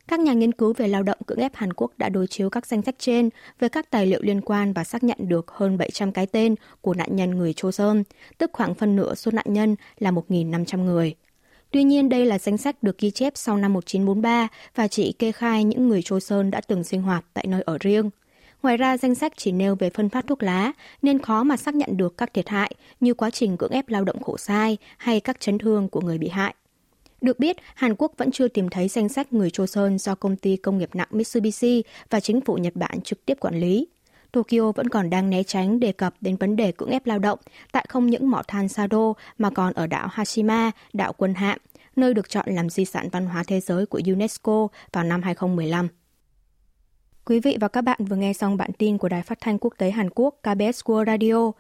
Các 0.09 0.21
nhà 0.21 0.33
nghiên 0.33 0.53
cứu 0.53 0.73
về 0.73 0.89
lao 0.89 1.03
động 1.03 1.19
cưỡng 1.27 1.39
ép 1.39 1.55
Hàn 1.55 1.73
Quốc 1.73 1.93
đã 1.99 2.09
đối 2.09 2.27
chiếu 2.27 2.51
các 2.51 2.67
danh 2.67 2.83
sách 2.83 2.95
trên 2.99 3.31
với 3.59 3.69
các 3.69 3.91
tài 3.91 4.07
liệu 4.07 4.21
liên 4.23 4.41
quan 4.41 4.73
và 4.73 4.85
xác 4.85 5.05
nhận 5.05 5.19
được 5.21 5.51
hơn 5.51 5.79
700 5.79 6.13
cái 6.13 6.27
tên 6.27 6.55
của 6.81 6.95
nạn 6.95 7.17
nhân 7.17 7.31
người 7.31 7.53
Chô 7.53 7.73
Sơn, 7.73 8.05
tức 8.39 8.51
khoảng 8.53 8.75
phân 8.75 8.97
nửa 8.97 9.15
số 9.15 9.31
nạn 9.31 9.47
nhân 9.49 9.77
là 9.99 10.11
1.500 10.11 10.85
người. 10.85 11.15
Tuy 11.71 11.85
nhiên, 11.85 12.09
đây 12.09 12.27
là 12.27 12.39
danh 12.39 12.59
sách 12.59 12.83
được 12.83 12.99
ghi 12.99 13.11
chép 13.11 13.33
sau 13.37 13.57
năm 13.57 13.73
1943 13.73 14.49
và 14.75 14.89
chỉ 14.89 15.13
kê 15.13 15.33
khai 15.33 15.65
những 15.65 15.89
người 15.89 16.03
Chô 16.03 16.21
Sơn 16.21 16.51
đã 16.51 16.61
từng 16.61 16.85
sinh 16.85 17.03
hoạt 17.03 17.25
tại 17.35 17.47
nơi 17.49 17.63
ở 17.63 17.79
riêng. 17.81 18.11
Ngoài 18.63 18.77
ra, 18.77 18.97
danh 18.97 19.15
sách 19.15 19.33
chỉ 19.37 19.53
nêu 19.53 19.75
về 19.75 19.91
phân 19.91 20.09
phát 20.09 20.27
thuốc 20.27 20.43
lá, 20.43 20.73
nên 21.03 21.19
khó 21.19 21.43
mà 21.43 21.57
xác 21.57 21.75
nhận 21.75 21.97
được 21.97 22.17
các 22.17 22.35
thiệt 22.35 22.49
hại 22.49 22.73
như 23.01 23.15
quá 23.15 23.31
trình 23.31 23.57
cưỡng 23.57 23.73
ép 23.73 23.89
lao 23.89 24.05
động 24.05 24.23
khổ 24.23 24.37
sai 24.37 24.77
hay 24.97 25.21
các 25.21 25.41
chấn 25.41 25.59
thương 25.59 25.89
của 25.89 26.01
người 26.01 26.19
bị 26.19 26.29
hại. 26.29 26.55
Được 27.23 27.39
biết, 27.39 27.57
Hàn 27.75 27.95
Quốc 27.99 28.13
vẫn 28.17 28.31
chưa 28.31 28.49
tìm 28.49 28.69
thấy 28.69 28.89
danh 28.89 29.09
sách 29.09 29.33
người 29.33 29.51
Chô 29.51 29.67
Sơn 29.67 29.99
do 29.99 30.15
công 30.15 30.37
ty 30.37 30.57
công 30.57 30.79
nghiệp 30.79 30.91
nặng 30.95 31.09
Mitsubishi 31.11 31.83
và 32.11 32.21
chính 32.21 32.41
phủ 32.41 32.55
Nhật 32.55 32.77
Bản 32.77 33.01
trực 33.01 33.27
tiếp 33.27 33.41
quản 33.41 33.61
lý. 33.61 33.87
Tokyo 34.33 34.73
vẫn 34.73 34.89
còn 34.89 35.11
đang 35.11 35.31
né 35.31 35.43
tránh 35.43 35.81
đề 35.81 35.93
cập 35.93 36.15
đến 36.21 36.37
vấn 36.37 36.57
đề 36.57 36.73
cưỡng 36.73 36.91
ép 36.91 37.07
lao 37.07 37.19
động 37.19 37.39
tại 37.73 37.87
không 37.89 38.07
những 38.07 38.31
mỏ 38.31 38.43
than 38.49 38.69
Sado 38.69 39.13
mà 39.39 39.51
còn 39.51 39.73
ở 39.73 39.87
đảo 39.87 40.09
Hashima, 40.13 40.71
đảo 40.93 41.13
Quân 41.13 41.35
Hạm, 41.35 41.59
nơi 41.97 42.15
được 42.15 42.29
chọn 42.29 42.45
làm 42.49 42.71
di 42.71 42.85
sản 42.85 43.09
văn 43.13 43.27
hóa 43.27 43.45
thế 43.47 43.61
giới 43.61 43.87
của 43.87 44.01
UNESCO 44.07 44.69
vào 44.93 45.05
năm 45.05 45.23
2015. 45.23 45.89
Quý 47.25 47.41
vị 47.41 47.57
và 47.61 47.69
các 47.69 47.81
bạn 47.81 48.05
vừa 48.05 48.17
nghe 48.17 48.33
xong 48.33 48.57
bản 48.57 48.71
tin 48.79 48.99
của 48.99 49.09
Đài 49.09 49.23
Phát 49.23 49.39
thanh 49.41 49.59
Quốc 49.59 49.75
tế 49.79 49.91
Hàn 49.91 50.11
Quốc 50.15 50.35
KBS 50.43 50.83
World 50.85 51.07
Radio. 51.07 51.53